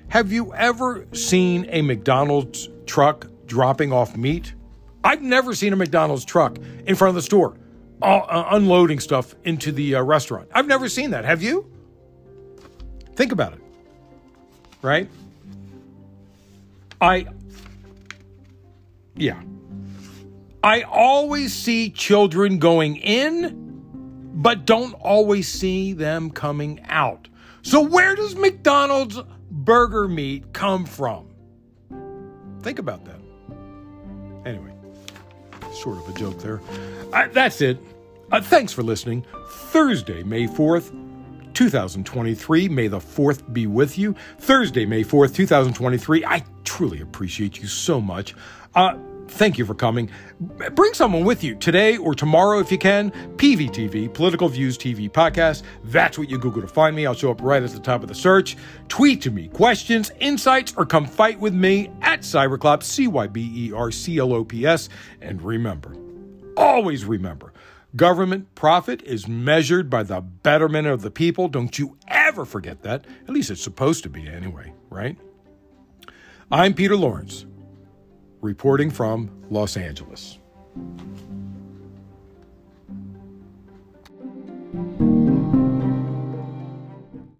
have 0.08 0.32
you 0.32 0.52
ever 0.54 1.06
seen 1.12 1.64
a 1.68 1.82
McDonald's 1.82 2.68
truck 2.86 3.28
dropping 3.46 3.92
off 3.92 4.16
meat? 4.16 4.52
I've 5.04 5.22
never 5.22 5.54
seen 5.54 5.72
a 5.72 5.76
McDonald's 5.76 6.24
truck 6.24 6.58
in 6.86 6.96
front 6.96 7.10
of 7.10 7.14
the 7.14 7.22
store 7.22 7.56
uh, 8.02 8.04
uh, 8.04 8.48
unloading 8.52 9.00
stuff 9.00 9.34
into 9.44 9.72
the 9.72 9.94
uh, 9.94 10.02
restaurant. 10.02 10.48
I've 10.52 10.66
never 10.66 10.88
seen 10.88 11.10
that. 11.10 11.24
Have 11.24 11.42
you? 11.42 11.70
Think 13.14 13.32
about 13.32 13.54
it. 13.54 13.60
Right? 14.82 15.08
I, 17.00 17.26
yeah. 19.14 19.40
I 20.62 20.82
always 20.82 21.54
see 21.54 21.90
children 21.90 22.58
going 22.58 22.96
in, 22.96 23.82
but 24.34 24.66
don't 24.66 24.92
always 24.94 25.48
see 25.48 25.92
them 25.92 26.30
coming 26.30 26.80
out. 26.88 27.28
So, 27.62 27.80
where 27.80 28.14
does 28.14 28.36
McDonald's 28.36 29.18
burger 29.50 30.08
meat 30.08 30.52
come 30.52 30.84
from? 30.84 31.28
Think 32.62 32.78
about 32.78 33.04
that. 33.04 33.20
Anyway, 34.44 34.72
sort 35.76 35.98
of 35.98 36.08
a 36.08 36.18
joke 36.18 36.38
there. 36.40 36.60
Uh, 37.12 37.28
that's 37.32 37.60
it. 37.60 37.78
Uh, 38.32 38.40
thanks 38.40 38.72
for 38.72 38.82
listening. 38.82 39.24
Thursday, 39.48 40.22
May 40.22 40.46
4th, 40.46 40.90
2023. 41.54 42.68
May 42.68 42.88
the 42.88 42.98
4th 42.98 43.52
be 43.52 43.66
with 43.66 43.96
you. 43.96 44.14
Thursday, 44.38 44.84
May 44.84 45.04
4th, 45.04 45.34
2023. 45.34 46.24
I 46.24 46.44
truly 46.64 47.00
appreciate 47.00 47.58
you 47.58 47.68
so 47.68 48.00
much. 48.00 48.34
Uh, 48.74 48.98
thank 49.28 49.58
you 49.58 49.64
for 49.64 49.74
coming. 49.74 50.10
Bring 50.74 50.94
someone 50.94 51.24
with 51.24 51.44
you 51.44 51.54
today 51.54 51.96
or 51.96 52.14
tomorrow 52.14 52.58
if 52.58 52.70
you 52.70 52.78
can. 52.78 53.10
PVTV, 53.36 54.12
Political 54.12 54.48
Views 54.48 54.78
TV 54.78 55.10
Podcast. 55.10 55.62
That's 55.84 56.18
what 56.18 56.30
you 56.30 56.38
Google 56.38 56.62
to 56.62 56.68
find 56.68 56.94
me. 56.94 57.06
I'll 57.06 57.14
show 57.14 57.30
up 57.30 57.42
right 57.42 57.62
at 57.62 57.70
the 57.70 57.80
top 57.80 58.02
of 58.02 58.08
the 58.08 58.14
search. 58.14 58.56
Tweet 58.88 59.22
to 59.22 59.30
me 59.30 59.48
questions, 59.48 60.10
insights, 60.20 60.74
or 60.76 60.86
come 60.86 61.06
fight 61.06 61.38
with 61.38 61.54
me 61.54 61.90
at 62.02 62.20
Cyberclops, 62.20 62.84
C 62.84 63.06
Y 63.06 63.26
B 63.26 63.68
E 63.68 63.72
R 63.72 63.90
C 63.90 64.18
L 64.18 64.32
O 64.32 64.44
P 64.44 64.66
S. 64.66 64.88
And 65.20 65.42
remember, 65.42 65.94
always 66.56 67.04
remember, 67.04 67.52
government 67.94 68.54
profit 68.54 69.02
is 69.02 69.26
measured 69.26 69.90
by 69.90 70.02
the 70.02 70.20
betterment 70.20 70.86
of 70.86 71.02
the 71.02 71.10
people. 71.10 71.48
Don't 71.48 71.78
you 71.78 71.96
ever 72.08 72.44
forget 72.44 72.82
that. 72.82 73.04
At 73.26 73.30
least 73.30 73.50
it's 73.50 73.62
supposed 73.62 74.02
to 74.04 74.08
be 74.08 74.26
anyway, 74.26 74.72
right? 74.90 75.16
I'm 76.50 76.74
Peter 76.74 76.96
Lawrence 76.96 77.44
reporting 78.46 78.90
from 78.90 79.28
Los 79.50 79.76
Angeles. 79.76 80.38